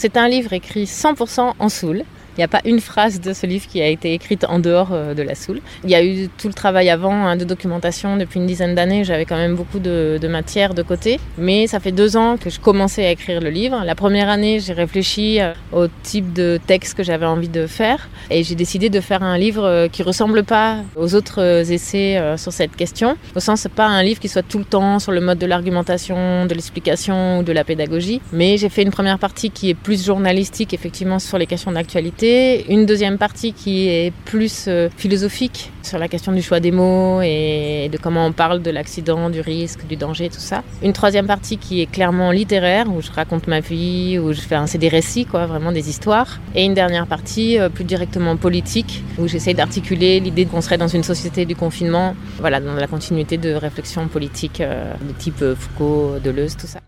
C'est 0.00 0.17
un 0.17 0.28
livre 0.28 0.52
écrit 0.52 0.85
100% 0.85 1.55
en 1.59 1.69
soul. 1.69 2.05
Il 2.38 2.42
n'y 2.42 2.45
a 2.45 2.49
pas 2.49 2.61
une 2.64 2.78
phrase 2.78 3.21
de 3.21 3.33
ce 3.33 3.47
livre 3.47 3.66
qui 3.66 3.83
a 3.83 3.88
été 3.88 4.14
écrite 4.14 4.45
en 4.49 4.61
dehors 4.61 4.90
euh, 4.92 5.12
de 5.12 5.25
la 5.25 5.35
soul. 5.35 5.61
Il 5.83 5.90
y 5.90 5.97
a 5.97 6.04
eu 6.04 6.28
tout 6.38 6.47
le 6.47 6.54
travail 6.54 6.88
avant 6.88 7.26
hein, 7.26 7.35
de 7.35 7.42
documentation 7.42 8.16
depuis 8.16 8.38
une 8.38 8.47
dizaine 8.47 8.76
d'années. 8.76 9.02
J'avais 9.02 9.25
quand 9.25 9.37
même 9.37 9.57
beaucoup 9.57 9.80
de, 9.80 10.21
de, 10.23 10.28
matière 10.28 10.73
de 10.73 10.85
côté. 10.85 11.18
Mais 11.37 11.66
ça 11.66 11.80
fait 11.80 11.90
deux 11.90 12.16
ans 12.16 12.37
que 12.37 12.49
je 12.49 12.61
commençais 12.61 13.04
à 13.04 13.11
écrire 13.11 13.40
le 13.40 13.50
livre. 13.50 13.83
La 13.85 13.97
première 13.97 14.28
année, 14.28 14.61
j'ai 14.61 14.73
réfléchi 14.73 15.40
euh, 15.40 15.52
au 15.73 15.88
type 16.04 16.33
de 16.33 16.61
texte 16.64 16.97
que 16.97 17.02
j'avais 17.02 17.26
envie 17.26 17.49
de 17.49 17.66
faire. 17.66 18.09
Et 18.30 18.45
j'ai 18.45 18.54
décidé 18.54 18.88
de 18.88 19.00
faire 19.00 19.25
un 19.25 19.37
livre 19.37 19.64
euh, 19.64 19.88
qui 19.88 20.04
ressemble 20.04 20.45
pas 20.45 20.76
aux 20.95 21.16
autres 21.16 21.42
essais 21.73 22.23
sur 22.37 22.52
cette 22.52 22.76
question. 22.76 23.16
Au 23.35 23.40
sens, 23.40 23.66
pas 23.75 23.87
un 23.87 24.04
livre 24.04 24.21
qui 24.21 24.28
soit 24.28 24.45
tout 24.45 24.59
le 24.59 24.64
temps 24.64 25.00
sur 25.00 25.11
le 25.11 25.21
mode 25.21 25.38
de 25.38 25.47
l'argumentation, 25.47 26.47
de 26.47 26.54
l'explication 26.54 27.40
ou 27.40 27.42
de 27.42 27.50
la 27.50 27.64
pédagogie. 27.64 28.21
Mais 28.33 28.59
j'ai 28.59 28.68
fait 28.68 28.83
une 28.83 28.92
première 28.92 29.18
partie 29.18 29.50
qui 29.50 29.71
est 29.71 29.75
plus 29.75 30.07
journalistique, 30.07 30.73
effectivement, 30.73 31.18
sur 31.18 31.37
les 31.37 31.47
questions 31.47 31.73
d'actualité 31.73 32.27
une 32.68 32.87
deuxième 32.87 33.18
partie 33.18 33.52
qui 33.52 33.88
est 33.88 34.12
plus 34.25 34.66
euh, 34.68 34.88
philosophique 34.97 35.70
sur 35.82 35.99
la 35.99 36.08
question 36.08 36.32
du 36.32 36.42
choix 36.42 36.61
des 36.61 36.70
mots 36.70 37.20
et 37.23 37.88
de 37.90 37.97
comment 37.97 38.26
on 38.26 38.32
parle 38.32 38.61
de 38.62 38.70
l'accident, 38.70 39.30
du 39.30 39.40
risque, 39.40 39.87
du 39.87 39.97
danger, 39.97 40.28
tout 40.28 40.40
ça. 40.40 40.62
Une 40.82 40.92
troisième 40.92 41.26
partie 41.26 41.56
qui 41.56 41.80
est 41.80 41.87
clairement 41.87 42.30
littéraire, 42.30 42.87
où 42.92 43.00
je 43.00 43.11
raconte 43.11 43.47
ma 43.47 43.61
vie, 43.61 44.18
où 44.18 44.32
je 44.32 44.40
fais 44.40 44.56
c'est 44.66 44.78
des 44.78 44.88
récits, 44.88 45.25
quoi, 45.25 45.47
vraiment 45.47 45.73
des 45.73 45.88
histoires. 45.88 46.40
Et 46.54 46.64
une 46.64 46.75
dernière 46.75 47.06
partie 47.06 47.58
euh, 47.58 47.68
plus 47.68 47.85
directement 47.85 48.37
politique, 48.37 49.02
où 49.18 49.28
j'essaye 49.28 49.54
d'articuler 49.54 50.20
l'idée 50.20 50.47
qu'on 50.47 50.61
serait 50.61 50.78
dans 50.78 50.88
une 50.88 51.04
société 51.04 51.47
du 51.47 51.56
confinement, 51.56 52.14
voilà, 52.38 52.61
dans 52.61 52.75
la 52.75 52.87
continuité 52.87 53.38
de 53.38 53.52
réflexions 53.52 54.08
politiques 54.08 54.61
euh, 54.61 54.92
de 55.08 55.12
type 55.18 55.44
Foucault, 55.54 56.16
Deleuze, 56.23 56.56
tout 56.56 56.66
ça. 56.66 56.80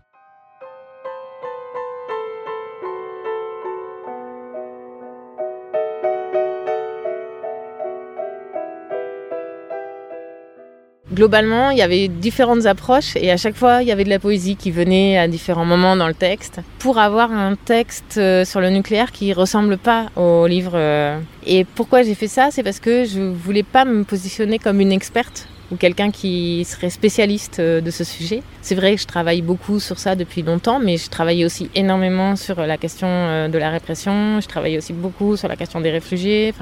Globalement, 11.13 11.71
il 11.71 11.77
y 11.77 11.81
avait 11.81 12.07
différentes 12.07 12.65
approches 12.65 13.17
et 13.17 13.31
à 13.31 13.37
chaque 13.37 13.55
fois, 13.55 13.81
il 13.81 13.87
y 13.87 13.91
avait 13.91 14.05
de 14.05 14.09
la 14.09 14.19
poésie 14.19 14.55
qui 14.55 14.71
venait 14.71 15.17
à 15.17 15.27
différents 15.27 15.65
moments 15.65 15.97
dans 15.97 16.07
le 16.07 16.13
texte 16.13 16.61
pour 16.79 16.99
avoir 16.99 17.33
un 17.33 17.55
texte 17.55 18.15
euh, 18.17 18.45
sur 18.45 18.61
le 18.61 18.69
nucléaire 18.69 19.11
qui 19.11 19.33
ressemble 19.33 19.77
pas 19.77 20.05
au 20.15 20.47
livre. 20.47 20.71
Euh. 20.75 21.19
Et 21.45 21.65
pourquoi 21.65 22.03
j'ai 22.03 22.15
fait 22.15 22.29
ça 22.29 22.47
C'est 22.51 22.63
parce 22.63 22.79
que 22.79 23.03
je 23.03 23.19
voulais 23.19 23.63
pas 23.63 23.83
me 23.83 24.05
positionner 24.05 24.57
comme 24.57 24.79
une 24.79 24.93
experte 24.93 25.49
ou 25.69 25.75
quelqu'un 25.75 26.11
qui 26.11 26.63
serait 26.63 26.89
spécialiste 26.89 27.59
euh, 27.59 27.81
de 27.81 27.91
ce 27.91 28.05
sujet. 28.05 28.41
C'est 28.61 28.75
vrai 28.75 28.95
que 28.95 29.01
je 29.01 29.07
travaille 29.07 29.41
beaucoup 29.41 29.81
sur 29.81 29.99
ça 29.99 30.15
depuis 30.15 30.43
longtemps, 30.43 30.79
mais 30.79 30.95
je 30.95 31.09
travaillais 31.09 31.43
aussi 31.43 31.69
énormément 31.75 32.37
sur 32.37 32.65
la 32.65 32.77
question 32.77 33.49
de 33.49 33.57
la 33.57 33.69
répression, 33.69 34.39
je 34.39 34.47
travaillais 34.47 34.77
aussi 34.77 34.93
beaucoup 34.93 35.35
sur 35.35 35.49
la 35.49 35.57
question 35.57 35.81
des 35.81 35.91
réfugiés. 35.91 36.53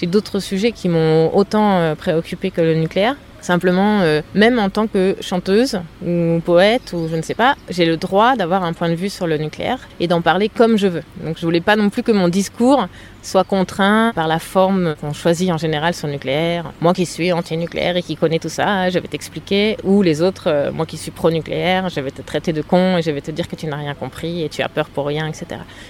J'ai 0.00 0.06
d'autres 0.06 0.38
sujets 0.38 0.70
qui 0.70 0.88
m'ont 0.88 1.34
autant 1.34 1.96
préoccupé 1.96 2.52
que 2.52 2.60
le 2.60 2.74
nucléaire. 2.74 3.16
Simplement, 3.40 4.00
euh, 4.00 4.22
même 4.34 4.58
en 4.58 4.70
tant 4.70 4.86
que 4.86 5.16
chanteuse 5.20 5.78
ou 6.04 6.40
poète 6.44 6.92
ou 6.92 7.08
je 7.08 7.16
ne 7.16 7.22
sais 7.22 7.34
pas, 7.34 7.56
j'ai 7.68 7.86
le 7.86 7.96
droit 7.96 8.36
d'avoir 8.36 8.64
un 8.64 8.72
point 8.72 8.88
de 8.88 8.94
vue 8.94 9.08
sur 9.08 9.26
le 9.26 9.38
nucléaire 9.38 9.78
et 10.00 10.08
d'en 10.08 10.20
parler 10.20 10.48
comme 10.48 10.76
je 10.76 10.86
veux. 10.86 11.02
Donc 11.24 11.36
je 11.38 11.44
voulais 11.44 11.60
pas 11.60 11.76
non 11.76 11.90
plus 11.90 12.02
que 12.02 12.12
mon 12.12 12.28
discours 12.28 12.88
soit 13.22 13.44
contraint 13.44 14.12
par 14.14 14.28
la 14.28 14.38
forme 14.38 14.94
qu'on 15.00 15.12
choisit 15.12 15.50
en 15.50 15.58
général 15.58 15.94
sur 15.94 16.06
le 16.06 16.14
nucléaire. 16.14 16.72
Moi 16.80 16.94
qui 16.94 17.06
suis 17.06 17.32
anti-nucléaire 17.32 17.96
et 17.96 18.02
qui 18.02 18.16
connais 18.16 18.38
tout 18.38 18.48
ça, 18.48 18.88
je 18.88 18.98
vais 18.98 19.08
t'expliquer. 19.08 19.76
Ou 19.84 20.02
les 20.02 20.22
autres, 20.22 20.48
euh, 20.48 20.72
moi 20.72 20.86
qui 20.86 20.96
suis 20.96 21.10
pro-nucléaire, 21.10 21.88
je 21.88 22.00
vais 22.00 22.10
te 22.10 22.22
traiter 22.22 22.52
de 22.52 22.62
con 22.62 22.98
et 22.98 23.02
je 23.02 23.10
vais 23.10 23.20
te 23.20 23.30
dire 23.30 23.48
que 23.48 23.56
tu 23.56 23.66
n'as 23.66 23.76
rien 23.76 23.94
compris 23.94 24.42
et 24.42 24.48
tu 24.48 24.62
as 24.62 24.68
peur 24.68 24.88
pour 24.88 25.06
rien, 25.06 25.26
etc. 25.26 25.46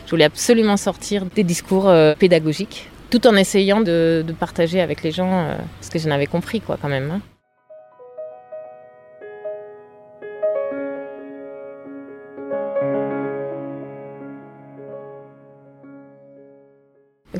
Je 0.07 0.11
voulais 0.11 0.25
absolument 0.25 0.77
sortir 0.77 1.25
des 1.27 1.45
discours 1.45 1.89
euh, 1.89 2.15
pédagogiques 2.19 2.89
tout 3.09 3.25
en 3.29 3.37
essayant 3.37 3.81
de, 3.81 4.25
partager 4.41 4.81
avec 4.81 5.05
les 5.05 5.13
gens 5.13 5.47
ce 5.81 5.91
que 5.91 5.99
je 6.01 6.09
n'avais 6.09 6.27
compris, 6.27 6.61
quoi, 6.61 6.77
quand 6.81 6.89
même. 6.89 7.09
Hein. 7.13 7.21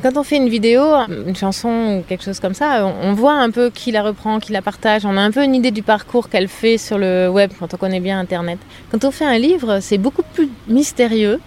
Quand 0.01 0.15
on 0.15 0.23
fait 0.23 0.37
une 0.37 0.49
vidéo, 0.49 0.81
une 1.25 1.35
chanson 1.35 1.99
ou 1.99 2.03
quelque 2.07 2.23
chose 2.23 2.39
comme 2.39 2.53
ça, 2.53 2.85
on 2.85 3.13
voit 3.13 3.33
un 3.33 3.49
peu 3.49 3.69
qui 3.69 3.91
la 3.91 4.03
reprend, 4.03 4.39
qui 4.39 4.51
la 4.51 4.61
partage. 4.61 5.05
On 5.05 5.17
a 5.17 5.21
un 5.21 5.31
peu 5.31 5.43
une 5.43 5.55
idée 5.55 5.71
du 5.71 5.81
parcours 5.81 6.29
qu'elle 6.29 6.47
fait 6.47 6.77
sur 6.77 6.97
le 6.97 7.29
web 7.29 7.51
quand 7.59 7.73
on 7.73 7.77
connaît 7.77 7.99
bien 7.99 8.19
Internet. 8.19 8.59
Quand 8.91 9.03
on 9.05 9.11
fait 9.11 9.25
un 9.25 9.39
livre, 9.39 9.79
c'est 9.81 9.97
beaucoup 9.97 10.23
plus 10.33 10.49
mystérieux. 10.67 11.39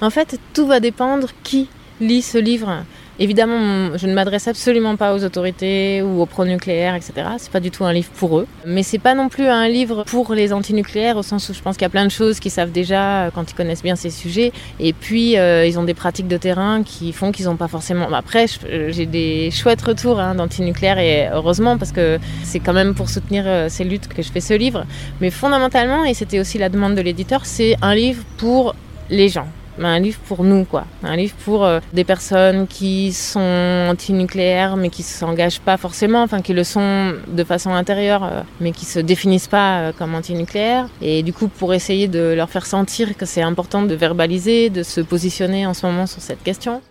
En 0.00 0.10
fait, 0.10 0.38
tout 0.54 0.66
va 0.66 0.80
dépendre 0.80 1.28
qui 1.42 1.68
lit 2.00 2.22
ce 2.22 2.38
livre. 2.38 2.84
Évidemment, 3.18 3.96
je 3.96 4.06
ne 4.06 4.14
m'adresse 4.14 4.48
absolument 4.48 4.96
pas 4.96 5.14
aux 5.14 5.22
autorités 5.22 6.02
ou 6.02 6.22
aux 6.22 6.26
pro-nucléaires, 6.26 6.94
etc. 6.94 7.12
C'est 7.36 7.52
pas 7.52 7.60
du 7.60 7.70
tout 7.70 7.84
un 7.84 7.92
livre 7.92 8.10
pour 8.16 8.38
eux. 8.38 8.46
Mais 8.66 8.82
c'est 8.82 8.98
pas 8.98 9.14
non 9.14 9.28
plus 9.28 9.46
un 9.46 9.68
livre 9.68 10.04
pour 10.04 10.32
les 10.32 10.52
antinucléaires, 10.52 11.16
au 11.18 11.22
sens 11.22 11.48
où 11.48 11.54
je 11.54 11.60
pense 11.60 11.76
qu'il 11.76 11.82
y 11.82 11.86
a 11.86 11.90
plein 11.90 12.06
de 12.06 12.10
choses 12.10 12.40
qu'ils 12.40 12.50
savent 12.50 12.72
déjà 12.72 13.30
quand 13.34 13.50
ils 13.50 13.54
connaissent 13.54 13.82
bien 13.82 13.96
ces 13.96 14.10
sujets. 14.10 14.52
Et 14.80 14.92
puis, 14.92 15.36
euh, 15.36 15.66
ils 15.66 15.78
ont 15.78 15.84
des 15.84 15.94
pratiques 15.94 16.28
de 16.28 16.38
terrain 16.38 16.82
qui 16.82 17.12
font 17.12 17.32
qu'ils 17.32 17.46
n'ont 17.46 17.56
pas 17.56 17.68
forcément. 17.68 18.12
Après, 18.12 18.46
euh, 18.64 18.90
j'ai 18.92 19.06
des 19.06 19.50
chouettes 19.50 19.82
retours 19.82 20.18
hein, 20.18 20.34
d'antinucléaires 20.34 20.98
et 20.98 21.28
heureusement, 21.32 21.76
parce 21.76 21.92
que 21.92 22.18
c'est 22.42 22.60
quand 22.60 22.72
même 22.72 22.94
pour 22.94 23.10
soutenir 23.10 23.44
euh, 23.46 23.68
ces 23.68 23.84
luttes 23.84 24.08
que 24.08 24.22
je 24.22 24.32
fais 24.32 24.40
ce 24.40 24.54
livre. 24.54 24.86
Mais 25.20 25.30
fondamentalement, 25.30 26.04
et 26.04 26.14
c'était 26.14 26.40
aussi 26.40 26.56
la 26.56 26.70
demande 26.70 26.94
de 26.94 27.02
l'éditeur, 27.02 27.44
c'est 27.44 27.76
un 27.82 27.94
livre 27.94 28.24
pour 28.38 28.74
les 29.10 29.28
gens 29.28 29.48
un 29.80 29.98
livre 29.98 30.18
pour 30.26 30.44
nous, 30.44 30.64
quoi. 30.64 30.84
Un 31.02 31.16
livre 31.16 31.34
pour 31.44 31.64
euh, 31.64 31.80
des 31.92 32.04
personnes 32.04 32.66
qui 32.66 33.12
sont 33.12 33.86
anti-nucléaires, 33.88 34.76
mais 34.76 34.90
qui 34.90 35.02
s'engagent 35.02 35.60
pas 35.60 35.76
forcément, 35.76 36.22
enfin 36.22 36.42
qui 36.42 36.52
le 36.52 36.64
sont 36.64 37.14
de 37.28 37.44
façon 37.44 37.70
intérieure, 37.70 38.24
euh, 38.24 38.42
mais 38.60 38.72
qui 38.72 38.84
se 38.84 38.98
définissent 38.98 39.48
pas 39.48 39.78
euh, 39.78 39.92
comme 39.96 40.14
anti-nucléaires. 40.14 40.88
Et 41.00 41.22
du 41.22 41.32
coup, 41.32 41.48
pour 41.48 41.74
essayer 41.74 42.08
de 42.08 42.34
leur 42.34 42.50
faire 42.50 42.66
sentir 42.66 43.16
que 43.16 43.26
c'est 43.26 43.42
important 43.42 43.82
de 43.82 43.94
verbaliser, 43.94 44.70
de 44.70 44.82
se 44.82 45.00
positionner 45.00 45.66
en 45.66 45.74
ce 45.74 45.86
moment 45.86 46.06
sur 46.06 46.20
cette 46.20 46.42
question. 46.42 46.82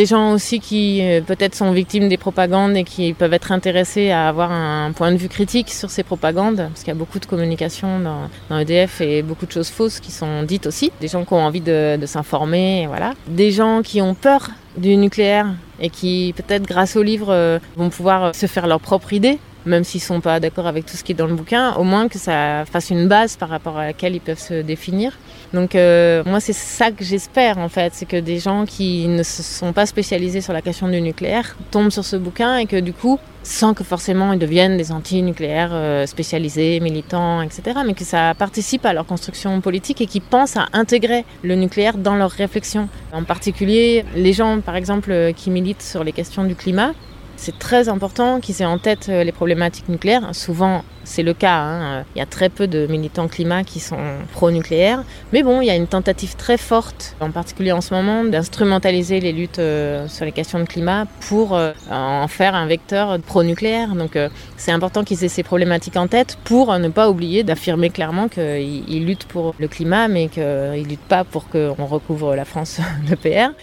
Des 0.00 0.06
gens 0.06 0.32
aussi 0.32 0.60
qui 0.60 1.02
euh, 1.02 1.20
peut-être 1.20 1.54
sont 1.54 1.72
victimes 1.72 2.08
des 2.08 2.16
propagandes 2.16 2.74
et 2.74 2.84
qui 2.84 3.12
peuvent 3.12 3.34
être 3.34 3.52
intéressés 3.52 4.10
à 4.10 4.30
avoir 4.30 4.50
un 4.50 4.92
point 4.92 5.12
de 5.12 5.18
vue 5.18 5.28
critique 5.28 5.68
sur 5.68 5.90
ces 5.90 6.02
propagandes, 6.04 6.56
parce 6.56 6.78
qu'il 6.80 6.88
y 6.88 6.96
a 6.96 6.98
beaucoup 6.98 7.18
de 7.18 7.26
communication 7.26 8.00
dans, 8.00 8.58
EDF 8.58 9.02
et 9.02 9.20
beaucoup 9.20 9.44
de 9.44 9.52
choses 9.52 9.68
fausses 9.68 10.00
qui 10.00 10.10
sont 10.10 10.42
dites 10.44 10.66
aussi. 10.66 10.90
Des 11.02 11.08
gens 11.08 11.26
qui 11.26 11.34
ont 11.34 11.44
envie 11.44 11.60
de, 11.60 11.98
de 11.98 12.06
s'informer, 12.06 12.86
voilà. 12.86 13.12
Des 13.26 13.50
gens 13.50 13.82
qui 13.82 14.00
ont 14.00 14.14
peur 14.14 14.48
du 14.78 14.96
nucléaire 14.96 15.48
et 15.82 15.90
qui 15.90 16.32
peut-être 16.34 16.66
grâce 16.66 16.96
au 16.96 17.02
livre 17.02 17.28
euh, 17.28 17.58
vont 17.76 17.90
pouvoir 17.90 18.34
se 18.34 18.46
faire 18.46 18.66
leur 18.66 18.80
propre 18.80 19.12
idée 19.12 19.38
même 19.66 19.84
s'ils 19.84 20.00
sont 20.00 20.20
pas 20.20 20.40
d'accord 20.40 20.66
avec 20.66 20.86
tout 20.86 20.96
ce 20.96 21.04
qui 21.04 21.12
est 21.12 21.14
dans 21.14 21.26
le 21.26 21.34
bouquin, 21.34 21.74
au 21.74 21.84
moins 21.84 22.08
que 22.08 22.18
ça 22.18 22.64
fasse 22.70 22.90
une 22.90 23.08
base 23.08 23.36
par 23.36 23.48
rapport 23.48 23.78
à 23.78 23.86
laquelle 23.86 24.14
ils 24.14 24.20
peuvent 24.20 24.38
se 24.38 24.62
définir. 24.62 25.16
Donc 25.52 25.74
euh, 25.74 26.22
moi 26.26 26.40
c'est 26.40 26.52
ça 26.52 26.90
que 26.90 27.04
j'espère 27.04 27.58
en 27.58 27.68
fait, 27.68 27.92
c'est 27.94 28.06
que 28.06 28.16
des 28.16 28.38
gens 28.38 28.64
qui 28.66 29.08
ne 29.08 29.22
se 29.22 29.42
sont 29.42 29.72
pas 29.72 29.86
spécialisés 29.86 30.40
sur 30.40 30.52
la 30.52 30.62
question 30.62 30.88
du 30.88 31.00
nucléaire 31.00 31.56
tombent 31.70 31.90
sur 31.90 32.04
ce 32.04 32.16
bouquin 32.16 32.56
et 32.58 32.66
que 32.66 32.78
du 32.78 32.92
coup, 32.92 33.18
sans 33.42 33.74
que 33.74 33.82
forcément 33.82 34.32
ils 34.32 34.38
deviennent 34.38 34.76
des 34.76 34.92
anti-nucléaires 34.92 35.70
euh, 35.72 36.06
spécialisés, 36.06 36.78
militants, 36.80 37.42
etc., 37.42 37.80
mais 37.84 37.94
que 37.94 38.04
ça 38.04 38.34
participe 38.34 38.86
à 38.86 38.92
leur 38.92 39.06
construction 39.06 39.60
politique 39.60 40.00
et 40.00 40.06
qu'ils 40.06 40.22
pensent 40.22 40.56
à 40.56 40.66
intégrer 40.72 41.24
le 41.42 41.56
nucléaire 41.56 41.96
dans 41.96 42.14
leur 42.14 42.30
réflexion. 42.30 42.88
En 43.12 43.24
particulier, 43.24 44.04
les 44.14 44.32
gens 44.32 44.60
par 44.60 44.76
exemple 44.76 45.32
qui 45.34 45.50
militent 45.50 45.82
sur 45.82 46.04
les 46.04 46.12
questions 46.12 46.44
du 46.44 46.54
climat, 46.54 46.92
c'est 47.40 47.58
très 47.58 47.88
important 47.88 48.38
qu'ils 48.38 48.60
aient 48.60 48.66
en 48.66 48.76
tête 48.76 49.06
euh, 49.08 49.24
les 49.24 49.32
problématiques 49.32 49.88
nucléaires. 49.88 50.34
Souvent, 50.34 50.84
c'est 51.04 51.22
le 51.22 51.32
cas. 51.32 51.56
Hein. 51.56 52.04
Il 52.14 52.18
y 52.18 52.22
a 52.22 52.26
très 52.26 52.50
peu 52.50 52.66
de 52.66 52.86
militants 52.86 53.28
climat 53.28 53.64
qui 53.64 53.80
sont 53.80 53.96
pro-nucléaires. 54.32 55.04
Mais 55.32 55.42
bon, 55.42 55.62
il 55.62 55.66
y 55.66 55.70
a 55.70 55.74
une 55.74 55.86
tentative 55.86 56.36
très 56.36 56.58
forte, 56.58 57.16
en 57.18 57.30
particulier 57.30 57.72
en 57.72 57.80
ce 57.80 57.94
moment, 57.94 58.24
d'instrumentaliser 58.24 59.20
les 59.20 59.32
luttes 59.32 59.58
euh, 59.58 60.06
sur 60.06 60.26
les 60.26 60.32
questions 60.32 60.58
de 60.58 60.64
climat 60.64 61.06
pour 61.28 61.56
euh, 61.56 61.72
en 61.90 62.28
faire 62.28 62.54
un 62.54 62.66
vecteur 62.66 63.18
pro-nucléaire. 63.20 63.94
Donc 63.94 64.18
c'est 64.58 64.72
important 64.72 65.02
qu'ils 65.02 65.24
aient 65.24 65.28
ces 65.28 65.42
problématiques 65.42 65.96
en 65.96 66.08
tête 66.08 66.36
pour 66.44 66.78
ne 66.78 66.88
pas 66.88 67.08
oublier 67.08 67.42
d'affirmer 67.42 67.88
clairement 67.88 68.28
qu'ils 68.28 69.06
luttent 69.06 69.24
pour 69.24 69.54
le 69.58 69.66
climat, 69.66 70.08
mais 70.08 70.28
qu'ils 70.28 70.42
ne 70.42 70.84
luttent 70.86 71.00
pas 71.00 71.24
pour 71.24 71.48
qu'on 71.48 71.86
recouvre 71.86 72.36
la 72.36 72.44
France 72.44 72.80
de 73.08 73.14
PR. 73.14 73.54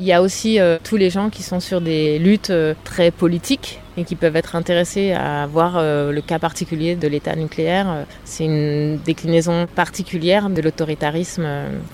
Il 0.00 0.06
y 0.06 0.14
a 0.14 0.22
aussi 0.22 0.58
euh, 0.58 0.78
tous 0.82 0.96
les 0.96 1.10
gens 1.10 1.28
qui 1.28 1.42
sont 1.42 1.60
sur 1.60 1.82
des 1.82 2.18
luttes 2.18 2.48
euh, 2.48 2.72
très 2.84 3.10
politiques 3.10 3.80
et 3.98 4.04
qui 4.04 4.16
peuvent 4.16 4.34
être 4.34 4.56
intéressés 4.56 5.12
à 5.12 5.46
voir 5.46 5.76
euh, 5.76 6.10
le 6.10 6.22
cas 6.22 6.38
particulier 6.38 6.96
de 6.96 7.06
l'État 7.06 7.36
nucléaire. 7.36 8.06
C'est 8.24 8.46
une 8.46 8.96
déclinaison 8.96 9.66
particulière 9.66 10.48
de 10.48 10.62
l'autoritarisme 10.62 11.46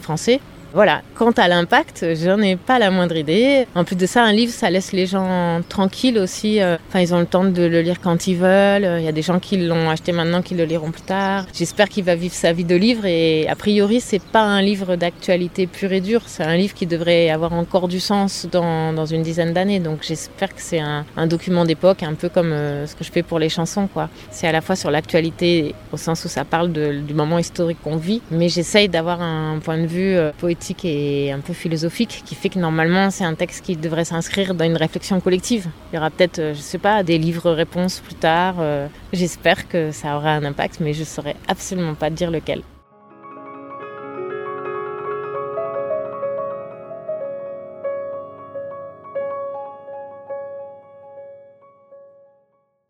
français 0.02 0.38
Voilà, 0.74 1.02
quant 1.14 1.30
à 1.30 1.48
l'impact, 1.48 2.04
j'en 2.14 2.40
ai 2.42 2.56
pas 2.56 2.78
la 2.78 2.90
moindre 2.90 3.16
idée. 3.16 3.66
En 3.74 3.84
plus 3.84 3.96
de 3.96 4.06
ça, 4.06 4.22
un 4.24 4.32
livre, 4.32 4.52
ça 4.52 4.68
laisse 4.68 4.92
les 4.92 5.06
gens 5.06 5.62
tranquilles 5.68 6.18
aussi. 6.18 6.60
Euh, 6.60 6.76
enfin, 6.88 7.00
ils 7.00 7.14
ont 7.14 7.20
le 7.20 7.26
temps 7.26 7.44
de 7.44 7.62
le 7.62 7.80
lire 7.80 8.00
quand 8.00 8.26
ils 8.26 8.36
veulent. 8.36 8.98
Il 8.98 9.04
y 9.04 9.08
a 9.08 9.12
des 9.12 9.22
gens 9.22 9.38
qui 9.38 9.56
l'ont 9.56 9.88
acheté 9.88 10.12
maintenant, 10.12 10.42
qui 10.42 10.54
le 10.54 10.64
liront 10.64 10.90
plus 10.90 11.02
tard. 11.02 11.46
J'espère 11.54 11.88
qu'il 11.88 12.04
va 12.04 12.14
vivre 12.14 12.34
sa 12.34 12.52
vie 12.52 12.64
de 12.64 12.74
livre 12.74 13.06
et 13.06 13.48
a 13.48 13.54
priori, 13.54 14.00
c'est 14.00 14.22
pas 14.22 14.42
un 14.42 14.60
livre 14.60 14.96
d'actualité 14.96 15.66
pure 15.66 15.92
et 15.92 16.00
dure. 16.00 16.22
C'est 16.26 16.44
un 16.44 16.56
livre 16.56 16.74
qui 16.74 16.86
devrait 16.86 17.30
avoir 17.30 17.52
encore 17.52 17.88
du 17.88 18.00
sens 18.00 18.46
dans, 18.50 18.92
dans 18.92 19.06
une 19.06 19.22
dizaine 19.22 19.52
d'années. 19.52 19.80
Donc 19.80 20.00
j'espère 20.02 20.54
que 20.54 20.60
c'est 20.60 20.80
un, 20.80 21.04
document 21.26 21.64
d'époque, 21.64 22.02
un 22.02 22.14
peu 22.14 22.28
comme 22.28 22.52
euh, 22.52 22.86
ce 22.86 22.94
que 22.94 23.04
je 23.04 23.10
fais 23.10 23.22
pour 23.22 23.38
les 23.38 23.48
chansons. 23.48 23.88
C'est 24.30 24.46
à 24.46 24.52
la 24.52 24.60
fois 24.60 24.76
sur 24.76 24.90
l'actualité, 24.90 25.74
au 25.92 25.96
sens 25.96 26.24
où 26.24 26.28
ça 26.28 26.44
parle 26.44 26.70
du 26.70 27.14
moment 27.14 27.38
historique 27.38 27.78
qu'on 27.82 27.96
vit, 27.96 28.20
mais 28.30 28.48
j'essaye 28.48 28.88
d'avoir 28.88 29.22
un 29.22 29.58
point 29.58 29.78
de 29.78 29.86
vue 29.86 30.16
euh, 30.16 30.32
poétique 30.36 30.55
et 30.84 31.32
un 31.32 31.40
peu 31.40 31.52
philosophique 31.52 32.22
qui 32.24 32.34
fait 32.34 32.48
que 32.48 32.58
normalement 32.58 33.10
c'est 33.10 33.24
un 33.24 33.34
texte 33.34 33.64
qui 33.64 33.76
devrait 33.76 34.04
s'inscrire 34.04 34.54
dans 34.54 34.64
une 34.64 34.76
réflexion 34.76 35.20
collective. 35.20 35.68
Il 35.92 35.96
y 35.96 35.98
aura 35.98 36.10
peut-être, 36.10 36.38
euh, 36.38 36.54
je 36.54 36.60
sais 36.60 36.78
pas, 36.78 37.02
des 37.02 37.18
livres-réponses 37.18 38.00
plus 38.00 38.14
tard. 38.14 38.56
Euh, 38.60 38.86
j'espère 39.12 39.68
que 39.68 39.92
ça 39.92 40.16
aura 40.16 40.30
un 40.30 40.44
impact, 40.44 40.80
mais 40.80 40.92
je 40.92 41.04
saurais 41.04 41.36
absolument 41.48 41.94
pas 41.94 42.10
dire 42.10 42.30
lequel. 42.30 42.62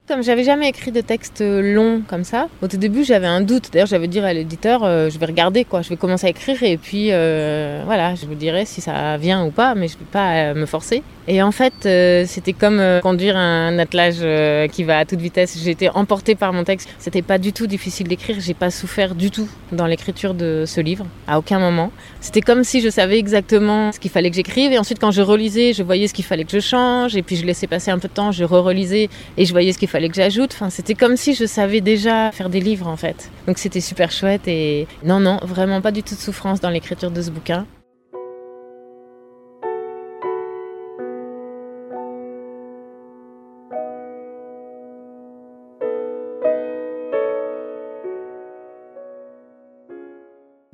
Comme 0.09 0.23
j'avais 0.23 0.45
jamais 0.45 0.69
écrit 0.69 0.93
de 0.93 1.01
texte 1.01 1.43
long 1.43 2.01
comme 2.07 2.23
ça, 2.23 2.47
au 2.63 2.69
tout 2.69 2.77
début 2.77 3.03
j'avais 3.03 3.27
un 3.27 3.41
doute. 3.41 3.71
D'ailleurs 3.73 3.89
j'avais 3.89 4.07
dit 4.07 4.21
à 4.21 4.33
l'éditeur, 4.33 4.85
euh, 4.85 5.11
je 5.11 5.19
vais 5.19 5.27
regarder 5.27 5.65
quoi, 5.65 5.83
je 5.83 5.89
vais 5.89 5.97
commencer 5.97 6.29
à 6.29 6.31
écrire 6.31 6.63
et 6.63 6.77
puis 6.77 7.09
euh, 7.11 7.83
voilà, 7.87 8.15
je 8.15 8.25
vous 8.25 8.37
dirai 8.37 8.67
si 8.67 8.81
ça 8.81 9.17
vient 9.17 9.45
ou 9.45 9.51
pas, 9.51 9.75
mais 9.75 9.89
je 9.89 9.95
ne 9.95 9.99
vais 9.99 10.07
pas 10.13 10.35
euh, 10.35 10.55
me 10.55 10.65
forcer. 10.65 11.03
Et 11.29 11.43
en 11.43 11.51
fait 11.51 11.75
euh, 11.87 12.25
c'était 12.27 12.53
comme 12.53 12.79
euh, 12.79 13.01
conduire 13.01 13.37
un 13.37 13.79
attelage 13.79 14.19
euh, 14.21 14.69
qui 14.69 14.85
va 14.85 14.99
à 14.99 15.05
toute 15.05 15.21
vitesse. 15.21 15.59
J'ai 15.63 15.71
été 15.71 15.89
emportée 15.91 16.35
par 16.35 16.53
mon 16.53 16.65
texte. 16.65 16.89
C'était 16.99 17.23
pas 17.23 17.39
du 17.39 17.53
tout 17.53 17.67
difficile 17.67 18.07
d'écrire. 18.09 18.37
J'ai 18.39 18.55
pas 18.55 18.71
souffert 18.71 19.15
du 19.15 19.31
tout 19.31 19.49
dans 19.73 19.87
l'écriture 19.87 20.35
de 20.35 20.65
ce 20.67 20.81
livre, 20.81 21.07
à 21.27 21.39
aucun 21.39 21.59
moment. 21.59 21.91
C'était 22.21 22.41
comme 22.41 22.65
si 22.65 22.81
je 22.81 22.89
savais 22.89 23.19
exactement 23.19 23.93
ce 23.93 23.99
qu'il 23.99 24.11
fallait 24.11 24.31
que 24.31 24.37
j'écrive 24.37 24.73
et 24.73 24.79
ensuite 24.79 25.01
quand 25.01 25.11
je 25.11 25.23
relisais, 25.23 25.73
je 25.73 25.83
voyais 25.83 26.07
ce 26.07 26.15
qu'il 26.15 26.25
fallait 26.25 26.45
que 26.45 26.53
je 26.53 26.61
change 26.61 27.17
et 27.17 27.23
puis 27.23 27.37
je 27.37 27.45
laissais 27.45 27.67
passer 27.67 27.91
un 27.91 27.99
peu 27.99 28.09
de 28.09 28.15
temps, 28.15 28.31
je 28.31 28.45
re-relisais 28.45 29.09
et 29.37 29.45
je 29.45 29.53
voyais 29.53 29.73
ce 29.73 29.79
qu'il 29.79 29.89
fallait 29.89 30.09
que 30.09 30.17
j'ajoute. 30.17 30.53
Enfin, 30.55 30.71
c'était 30.71 30.95
comme 30.95 31.17
si 31.17 31.35
je 31.35 31.45
savais 31.45 31.81
déjà 31.81 32.31
faire 32.33 32.51
des 32.51 32.61
livres 32.61 32.87
en 32.87 32.97
fait. 32.97 33.31
Donc 33.47 33.59
c'était 33.59 33.81
super 33.81 34.13
chouette 34.13 34.47
et 34.47 34.87
non, 35.05 35.21
non, 35.21 35.39
vraiment 35.43 35.81
pas 35.81 35.91
du 35.91 36.03
tout 36.03 36.15
de 36.15 36.21
souffrance 36.21 36.61
dans 36.61 36.71
l'écriture 36.71 37.11
de 37.11 37.23
ce 37.23 37.31
bouquin. 37.31 37.67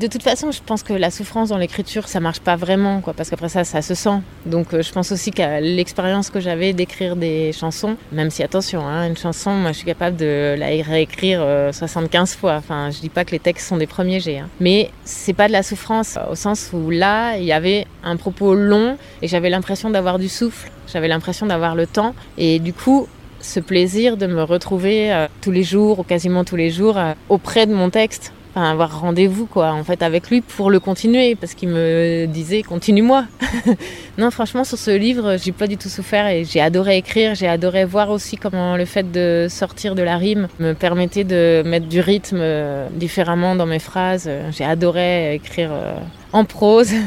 De 0.03 0.09
toute 0.09 0.25
façon, 0.25 0.51
je 0.51 0.59
pense 0.67 0.83
que 0.83 0.93
la 0.93 1.13
souffrance 1.13 1.51
dans 1.51 1.59
l'écriture, 1.59 2.09
ça 2.09 2.19
marche 2.19 2.41
pas 2.41 2.57
vraiment, 2.57 3.01
quoi, 3.01 3.13
parce 3.13 3.31
qu'après 3.31 3.49
ça, 3.49 3.63
ça 3.63 3.83
se 3.83 3.95
sent. 3.95 4.19
Donc, 4.47 4.75
euh, 4.75 4.83
je 4.83 4.91
pense 4.91 5.13
aussi 5.13 5.31
qu'à 5.31 5.61
l'expérience 5.61 6.29
que 6.29 6.41
j'avais 6.41 6.73
d'écrire 6.73 7.15
des 7.15 7.53
chansons, 7.53 7.97
même 8.11 8.29
si 8.29 8.43
attention, 8.43 8.85
hein, 8.85 9.07
une 9.07 9.17
chanson, 9.17 9.53
moi, 9.53 9.71
je 9.71 9.77
suis 9.77 9.87
capable 9.87 10.17
de 10.17 10.57
la 10.59 10.67
réécrire 10.83 11.39
euh, 11.41 11.71
75 11.71 12.35
fois. 12.35 12.57
Enfin, 12.57 12.91
je 12.91 12.99
dis 12.99 13.11
pas 13.11 13.25
que 13.25 13.31
les 13.31 13.39
textes 13.39 13.69
sont 13.69 13.77
des 13.77 13.87
premiers 13.87 14.19
jets, 14.19 14.39
hein. 14.39 14.49
mais 14.59 14.91
c'est 15.05 15.35
pas 15.35 15.47
de 15.47 15.53
la 15.53 15.63
souffrance 15.63 16.19
au 16.29 16.35
sens 16.35 16.71
où 16.73 16.91
là, 16.91 17.37
il 17.37 17.45
y 17.45 17.53
avait 17.53 17.87
un 18.03 18.17
propos 18.17 18.57
long 18.57 18.97
et 19.23 19.29
j'avais 19.29 19.51
l'impression 19.51 19.89
d'avoir 19.89 20.19
du 20.19 20.29
souffle, 20.29 20.73
j'avais 20.93 21.07
l'impression 21.07 21.47
d'avoir 21.47 21.77
le 21.77 21.87
temps, 21.87 22.17
et 22.39 22.59
du 22.59 22.73
coup, 22.73 23.07
ce 23.41 23.61
plaisir 23.61 24.17
de 24.17 24.27
me 24.27 24.43
retrouver 24.43 25.13
euh, 25.13 25.29
tous 25.43 25.53
les 25.53 25.63
jours 25.63 26.01
ou 26.01 26.03
quasiment 26.03 26.43
tous 26.43 26.57
les 26.57 26.71
jours 26.71 26.99
euh, 26.99 27.13
auprès 27.29 27.67
de 27.67 27.75
mon 27.75 27.89
texte 27.89 28.33
avoir 28.55 29.01
rendez-vous 29.01 29.47
quoi 29.47 29.73
en 29.73 29.83
fait 29.85 30.03
avec 30.03 30.29
lui 30.29 30.41
pour 30.43 30.71
le 30.71 30.79
continuer 30.79 31.35
parce 31.35 31.55
qu'il 31.55 31.71
me 31.71 32.27
disait 32.27 32.63
continue-moi 32.63 33.25
non 34.19 34.31
franchement 34.31 34.65
sur 34.65 34.79
ce 34.79 34.91
livre 34.91 35.37
j'ai 35.43 35.53
pas 35.53 35.67
du 35.67 35.77
tout 35.77 35.89
souffert 35.89 36.27
et 36.27 36.45
j'ai 36.45 36.61
adoré 36.61 36.99
écrire 36.99 37.35
j'ai 37.35 37.49
adoré 37.49 37.85
voir 37.85 38.11
aussi 38.11 38.37
comment 38.37 38.77
le 38.77 38.85
fait 38.85 39.11
de 39.11 39.47
sortir 39.49 39.95
de 39.95 40.03
la 40.03 40.17
rime 40.17 40.49
me 40.59 40.75
permettait 40.75 41.25
de 41.25 41.63
mettre 41.65 41.87
du 41.87 42.01
rythme 42.01 42.39
euh, 42.41 42.89
différemment 42.93 43.55
dans 43.57 43.67
mes 43.67 43.79
phrases 43.79 44.29
j'ai 44.51 44.65
adoré 44.65 45.35
écrire 45.35 45.71
euh, 45.73 45.95
en 46.33 46.45
prose 46.45 46.93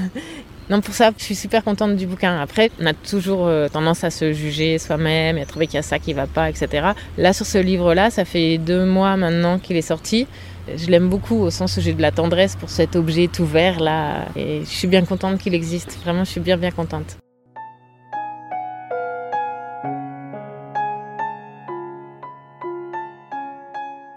Non, 0.67 0.81
pour 0.81 0.95
ça, 0.95 1.11
je 1.15 1.23
suis 1.23 1.35
super 1.35 1.63
contente 1.63 1.95
du 1.95 2.07
bouquin. 2.07 2.41
Après, 2.41 2.71
on 2.81 2.87
a 2.87 2.93
toujours 2.93 3.45
euh, 3.45 3.67
tendance 3.67 4.03
à 4.03 4.09
se 4.09 4.33
juger 4.33 4.79
soi-même 4.79 5.37
et 5.37 5.43
à 5.43 5.45
trouver 5.45 5.67
qu'il 5.67 5.75
y 5.75 5.77
a 5.77 5.83
ça 5.83 5.99
qui 5.99 6.13
va 6.13 6.25
pas, 6.25 6.49
etc. 6.49 6.87
Là, 7.19 7.33
sur 7.33 7.45
ce 7.45 7.59
livre-là, 7.59 8.09
ça 8.09 8.25
fait 8.25 8.57
deux 8.57 8.83
mois 8.83 9.15
maintenant 9.15 9.59
qu'il 9.59 9.77
est 9.77 9.83
sorti. 9.83 10.25
Je 10.67 10.89
l'aime 10.89 11.10
beaucoup 11.10 11.36
au 11.36 11.51
sens 11.51 11.77
où 11.77 11.81
j'ai 11.81 11.93
de 11.93 12.01
la 12.01 12.12
tendresse 12.12 12.55
pour 12.55 12.69
cet 12.69 12.95
objet 12.95 13.27
tout 13.27 13.45
vert 13.45 13.79
là. 13.79 14.25
Et 14.36 14.62
je 14.62 14.69
suis 14.69 14.88
bien 14.88 15.05
contente 15.05 15.39
qu'il 15.39 15.53
existe. 15.53 15.98
Vraiment, 16.03 16.24
je 16.24 16.31
suis 16.31 16.41
bien, 16.41 16.57
bien 16.57 16.72
contente. 16.72 17.17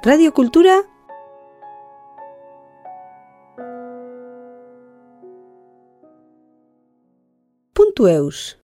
Radio 0.05 0.33
Cultura? 0.33 0.83
Punto 7.75 8.07
Eus. 8.09 8.57